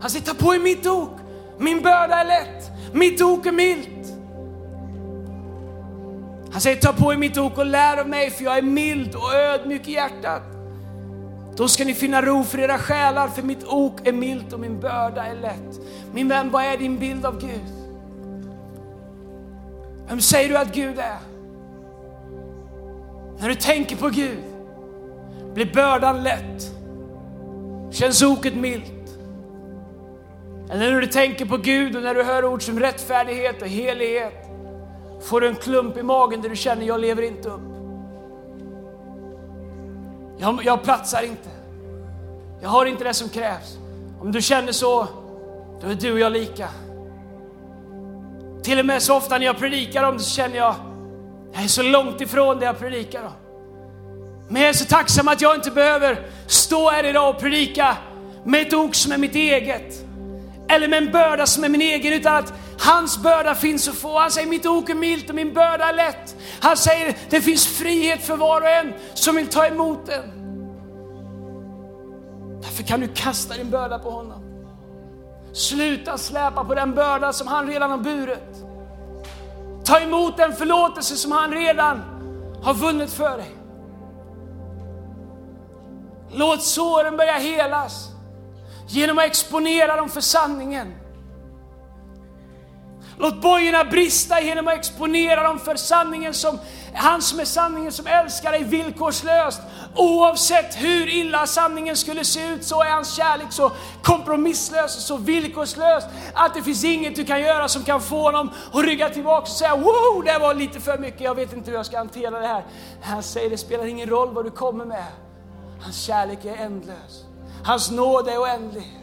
Han 0.00 0.10
säger, 0.10 0.24
ta 0.24 0.34
på 0.34 0.54
er 0.54 0.58
mitt 0.58 0.86
ok, 0.86 1.10
min 1.58 1.82
börda 1.82 2.16
är 2.16 2.24
lätt, 2.24 2.70
mitt 2.92 3.20
ok 3.22 3.46
är 3.46 3.52
milt. 3.52 4.01
Han 6.52 6.60
säger, 6.60 6.76
ta 6.76 6.92
på 6.92 7.12
er 7.12 7.16
mitt 7.16 7.38
ok 7.38 7.58
och 7.58 7.66
lär 7.66 7.96
av 7.96 8.08
mig, 8.08 8.30
för 8.30 8.44
jag 8.44 8.58
är 8.58 8.62
mild 8.62 9.14
och 9.14 9.34
ödmjuk 9.34 9.88
i 9.88 9.92
hjärtat. 9.92 10.42
Då 11.56 11.68
ska 11.68 11.84
ni 11.84 11.94
finna 11.94 12.22
ro 12.22 12.44
för 12.44 12.58
era 12.58 12.78
själar, 12.78 13.28
för 13.28 13.42
mitt 13.42 13.64
ok 13.64 14.06
är 14.06 14.12
milt 14.12 14.52
och 14.52 14.60
min 14.60 14.80
börda 14.80 15.26
är 15.26 15.34
lätt. 15.34 15.80
Min 16.14 16.28
vän, 16.28 16.50
vad 16.50 16.64
är 16.64 16.76
din 16.76 16.98
bild 16.98 17.26
av 17.26 17.40
Gud? 17.40 17.82
Vem 20.08 20.20
säger 20.20 20.48
du 20.48 20.56
att 20.56 20.74
Gud 20.74 20.98
är? 20.98 21.18
När 23.40 23.48
du 23.48 23.54
tänker 23.54 23.96
på 23.96 24.08
Gud, 24.08 24.44
blir 25.54 25.74
bördan 25.74 26.22
lätt? 26.22 26.72
Känns 27.90 28.22
oket 28.22 28.54
milt? 28.54 29.18
Eller 30.70 30.90
när 30.92 31.00
du 31.00 31.06
tänker 31.06 31.46
på 31.46 31.56
Gud 31.56 31.96
och 31.96 32.02
när 32.02 32.14
du 32.14 32.22
hör 32.22 32.44
ord 32.44 32.62
som 32.62 32.80
rättfärdighet 32.80 33.62
och 33.62 33.68
helighet, 33.68 34.41
får 35.22 35.40
du 35.40 35.48
en 35.48 35.56
klump 35.56 35.96
i 35.96 36.02
magen 36.02 36.42
där 36.42 36.48
du 36.48 36.56
känner, 36.56 36.86
jag 36.86 37.00
lever 37.00 37.22
inte 37.22 37.48
upp. 37.48 37.60
Jag, 40.38 40.60
jag 40.64 40.82
platsar 40.82 41.22
inte. 41.22 41.48
Jag 42.62 42.68
har 42.68 42.86
inte 42.86 43.04
det 43.04 43.14
som 43.14 43.28
krävs. 43.28 43.78
Om 44.20 44.32
du 44.32 44.42
känner 44.42 44.72
så, 44.72 45.08
då 45.80 45.88
är 45.88 45.94
du 45.94 46.12
och 46.12 46.20
jag 46.20 46.32
lika. 46.32 46.68
Till 48.62 48.78
och 48.78 48.86
med 48.86 49.02
så 49.02 49.16
ofta 49.16 49.38
när 49.38 49.46
jag 49.46 49.58
predikar 49.58 50.04
om 50.04 50.16
det 50.16 50.22
så 50.22 50.30
känner 50.30 50.56
jag, 50.56 50.74
jag 51.52 51.64
är 51.64 51.68
så 51.68 51.82
långt 51.82 52.20
ifrån 52.20 52.58
det 52.58 52.64
jag 52.64 52.78
predikar 52.78 53.22
om. 53.22 53.32
Men 54.48 54.62
jag 54.62 54.68
är 54.68 54.74
så 54.74 54.84
tacksam 54.84 55.28
att 55.28 55.40
jag 55.40 55.54
inte 55.54 55.70
behöver 55.70 56.26
stå 56.46 56.90
här 56.90 57.04
idag 57.04 57.34
och 57.34 57.40
predika 57.40 57.96
med 58.44 58.62
ett 58.62 58.74
ok 58.74 58.94
som 58.94 59.12
är 59.12 59.18
mitt 59.18 59.34
eget. 59.34 60.04
Eller 60.68 60.88
med 60.88 61.02
en 61.02 61.12
börda 61.12 61.46
som 61.46 61.64
är 61.64 61.68
min 61.68 61.82
egen, 61.82 62.12
utan 62.12 62.36
att 62.36 62.52
Hans 62.78 63.18
börda 63.18 63.54
finns 63.54 63.88
att 63.88 63.94
få. 63.94 64.18
Han 64.18 64.30
säger 64.30 64.48
mitt 64.48 64.66
ok 64.66 64.90
är 64.90 64.94
milt 64.94 65.28
och 65.28 65.34
min 65.34 65.54
börda 65.54 65.88
är 65.88 65.92
lätt. 65.92 66.36
Han 66.60 66.76
säger 66.76 67.16
det 67.30 67.40
finns 67.40 67.66
frihet 67.66 68.26
för 68.26 68.36
var 68.36 68.60
och 68.60 68.68
en 68.68 68.92
som 69.14 69.36
vill 69.36 69.48
ta 69.48 69.66
emot 69.66 70.06
den. 70.06 70.42
Därför 72.62 72.82
kan 72.82 73.00
du 73.00 73.08
kasta 73.08 73.54
din 73.54 73.70
börda 73.70 73.98
på 73.98 74.10
honom. 74.10 74.42
Sluta 75.52 76.18
släpa 76.18 76.64
på 76.64 76.74
den 76.74 76.94
börda 76.94 77.32
som 77.32 77.46
han 77.46 77.66
redan 77.66 77.90
har 77.90 77.98
burit. 77.98 78.64
Ta 79.84 80.00
emot 80.00 80.36
den 80.36 80.52
förlåtelse 80.52 81.16
som 81.16 81.32
han 81.32 81.50
redan 81.50 82.00
har 82.62 82.74
vunnit 82.74 83.12
för 83.12 83.36
dig. 83.36 83.50
Låt 86.30 86.62
såren 86.62 87.16
börja 87.16 87.32
helas 87.32 88.08
genom 88.88 89.18
att 89.18 89.24
exponera 89.24 89.96
dem 89.96 90.08
för 90.08 90.20
sanningen. 90.20 90.94
Låt 93.18 93.40
bojorna 93.40 93.84
brista 93.84 94.40
genom 94.40 94.68
att 94.68 94.74
exponera 94.74 95.42
dem 95.42 95.58
för 95.58 95.76
sanningen 95.76 96.34
som, 96.34 96.58
han 96.94 97.22
som 97.22 97.40
är 97.40 97.44
sanningen 97.44 97.92
som 97.92 98.06
älskar 98.06 98.52
dig 98.52 98.64
villkorslöst. 98.64 99.60
Oavsett 99.96 100.74
hur 100.74 101.08
illa 101.08 101.46
sanningen 101.46 101.96
skulle 101.96 102.24
se 102.24 102.48
ut 102.48 102.64
så 102.64 102.82
är 102.82 102.90
hans 102.90 103.14
kärlek 103.14 103.46
så 103.52 103.72
kompromisslös 104.02 104.96
och 104.96 105.02
så 105.02 105.16
villkorslös 105.16 106.04
att 106.34 106.54
det 106.54 106.62
finns 106.62 106.84
inget 106.84 107.16
du 107.16 107.24
kan 107.24 107.40
göra 107.40 107.68
som 107.68 107.84
kan 107.84 108.00
få 108.00 108.22
honom 108.22 108.50
att 108.72 108.84
rygga 108.84 109.08
tillbaka 109.08 109.42
och 109.42 109.48
säga 109.48 109.76
wow, 109.76 110.24
det 110.24 110.38
var 110.38 110.54
lite 110.54 110.80
för 110.80 110.98
mycket, 110.98 111.20
jag 111.20 111.34
vet 111.34 111.52
inte 111.52 111.70
hur 111.70 111.76
jag 111.76 111.86
ska 111.86 111.98
hantera 111.98 112.40
det 112.40 112.46
här. 112.46 112.64
Han 113.02 113.22
säger 113.22 113.50
det 113.50 113.58
spelar 113.58 113.86
ingen 113.86 114.08
roll 114.08 114.34
vad 114.34 114.44
du 114.44 114.50
kommer 114.50 114.84
med. 114.84 115.06
Hans 115.80 116.02
kärlek 116.02 116.44
är 116.44 116.56
ändlös. 116.56 117.24
Hans 117.64 117.90
nåd 117.90 118.28
är 118.28 118.38
oändlig. 118.38 118.98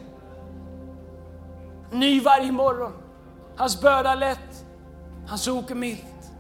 Ny 1.92 2.22
varje 2.22 2.52
morgon. 2.52 3.09
Hans 3.60 3.82
börda 3.82 4.16
lätt. 4.16 4.66
Hans 5.28 5.48
ok 5.48 5.72
är 5.72 5.76
milt. 5.76 6.32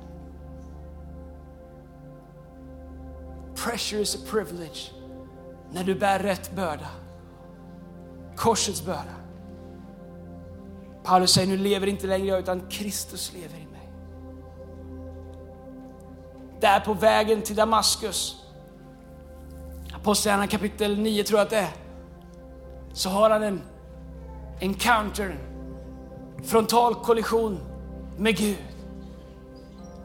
Pressure 3.55 4.01
is 4.01 4.15
a 4.15 4.19
privilege 4.29 4.91
när 5.71 5.83
du 5.83 5.95
bär 5.95 6.19
rätt 6.19 6.55
börda. 6.55 6.87
Korsets 8.35 8.85
börda. 8.85 9.15
Paulus 11.03 11.31
säger, 11.31 11.47
nu 11.47 11.57
lever 11.57 11.87
inte 11.87 12.07
längre 12.07 12.27
jag 12.27 12.39
utan 12.39 12.69
Kristus 12.69 13.33
lever 13.33 13.57
i 13.57 13.67
mig. 13.71 13.89
Där 16.59 16.79
på 16.79 16.93
vägen 16.93 17.41
till 17.41 17.55
Damaskus, 17.55 18.45
Apostlagärningarna 19.95 20.51
kapitel 20.51 20.99
9 20.99 21.23
tror 21.23 21.39
jag 21.39 21.45
att 21.45 21.49
det 21.49 21.57
är, 21.57 21.73
så 22.93 23.09
har 23.09 23.29
han 23.29 23.43
en 23.43 23.61
encounter, 24.59 25.48
frontal 26.43 26.95
kollision 26.95 27.59
med 28.17 28.37
Gud. 28.37 28.57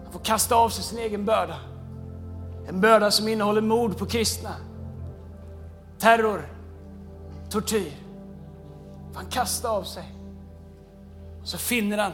Han 0.04 0.12
får 0.12 0.20
kasta 0.20 0.56
av 0.56 0.68
sig 0.68 0.84
sin 0.84 0.98
egen 0.98 1.24
börda. 1.24 1.56
En 2.68 2.80
börda 2.80 3.10
som 3.10 3.28
innehåller 3.28 3.60
mord 3.60 3.98
på 3.98 4.06
kristna, 4.06 4.50
terror, 5.98 6.48
tortyr. 7.50 7.92
Han 9.14 9.26
kastar 9.26 9.68
av 9.68 9.82
sig. 9.82 10.04
Så 11.44 11.58
finner 11.58 11.98
han 11.98 12.12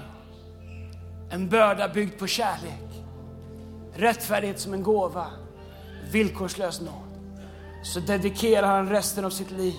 en 1.31 1.49
börda 1.49 1.89
byggd 1.89 2.19
på 2.19 2.27
kärlek, 2.27 3.05
rättfärdighet 3.95 4.61
som 4.61 4.75
en 4.75 4.83
gåva, 4.83 5.27
villkorslös 6.11 6.81
nåd. 6.81 7.11
Så 7.83 8.01
dedikerar 8.01 8.67
han 8.67 8.89
resten 8.89 9.25
av 9.25 9.31
sitt 9.31 9.51
liv 9.51 9.75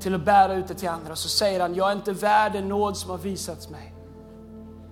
till 0.00 0.14
att 0.14 0.24
bära 0.24 0.54
ut 0.54 0.68
det 0.68 0.74
till 0.74 0.88
andra. 0.88 1.12
Och 1.12 1.18
så 1.18 1.28
säger 1.28 1.60
han, 1.60 1.74
jag 1.74 1.90
är 1.90 1.96
inte 1.96 2.12
värd 2.12 2.52
den 2.52 2.68
nåd 2.68 2.96
som 2.96 3.10
har 3.10 3.18
visats 3.18 3.68
mig. 3.68 3.94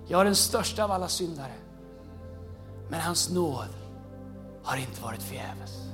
Jag 0.07 0.21
är 0.21 0.25
den 0.25 0.35
största 0.35 0.83
av 0.83 0.91
alla 0.91 1.07
syndare. 1.07 1.53
Men 2.89 3.01
hans 3.01 3.29
nåd 3.29 3.67
har 4.63 4.77
inte 4.77 5.01
varit 5.01 5.23
förgäves. 5.23 5.89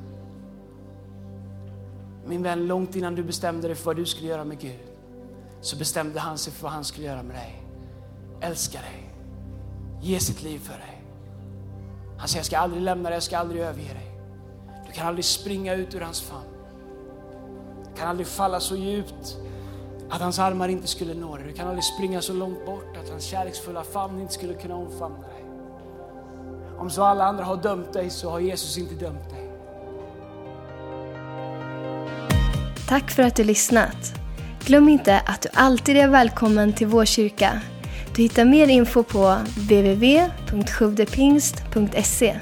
Min 2.26 2.44
vän, 2.44 2.68
långt 2.68 2.96
innan 2.96 3.16
du 3.16 3.24
bestämde 3.24 3.68
dig 3.68 3.76
för 3.76 3.86
vad 3.86 3.96
du 3.96 4.06
skulle 4.06 4.28
göra 4.28 4.44
med 4.44 4.60
Gud, 4.60 4.88
så 5.62 5.78
bestämde 5.78 6.20
han 6.20 6.38
sig 6.38 6.54
för 6.54 6.64
vad 6.64 6.72
han 6.72 6.84
skulle 6.84 7.08
göra 7.08 7.24
med 7.24 7.36
dig. 7.36 7.64
Älska 8.42 8.80
dig, 8.80 9.14
ge 10.02 10.20
sitt 10.20 10.44
liv 10.44 10.60
för 10.60 10.74
dig. 10.74 11.04
Han 12.18 12.28
säger, 12.28 12.40
jag 12.40 12.46
ska 12.46 12.58
aldrig 12.58 12.82
lämna 12.82 13.10
dig, 13.10 13.16
jag 13.16 13.24
ska 13.24 13.38
aldrig 13.38 13.62
överge 13.62 13.94
dig. 13.94 14.20
Du 14.88 14.92
kan 14.92 15.08
aldrig 15.08 15.26
springa 15.26 15.74
ut 15.74 15.96
ur 15.96 16.02
hans 16.02 16.22
famn. 16.22 16.55
Du 17.96 18.00
kan 18.00 18.10
aldrig 18.10 18.28
falla 18.28 18.60
så 18.60 18.76
djupt 18.76 19.38
att 20.10 20.22
hans 20.22 20.40
armar 20.40 20.68
inte 20.68 20.88
skulle 20.88 21.14
nå 21.14 21.38
dig. 21.38 21.48
Du 21.48 21.54
kan 21.54 21.68
aldrig 21.68 21.84
springa 21.84 22.22
så 22.22 22.34
långt 22.34 22.66
bort 22.66 22.98
att 23.04 23.10
hans 23.10 23.24
kärleksfulla 23.24 23.84
famn 23.84 24.22
inte 24.22 24.34
skulle 24.34 24.54
kunna 24.54 24.76
omfamna 24.76 25.28
dig. 25.28 25.46
Om 26.78 26.90
så 26.90 27.04
alla 27.04 27.26
andra 27.26 27.44
har 27.44 27.58
dömt 27.58 27.94
dig 27.94 28.10
så 28.10 28.30
har 28.30 28.40
Jesus 28.40 28.78
inte 28.78 28.96
dömt 28.96 29.30
dig. 29.30 29.52
Tack 32.88 33.12
för 33.12 33.24
att 33.24 33.36
du 33.36 33.44
lyssnat. 33.44 34.14
Glöm 34.66 34.90
inte 34.90 35.20
att 35.20 35.42
du 35.42 35.50
alltid 35.54 35.98
är 35.98 36.08
välkommen 36.08 36.74
till 36.74 36.88
vår 36.88 37.06
kyrka. 37.06 37.62
Du 38.16 38.22
hittar 38.22 38.46
mer 38.46 38.68
info 38.68 39.04
på 39.04 39.38
www.sjuvdepingst.se 39.58 42.40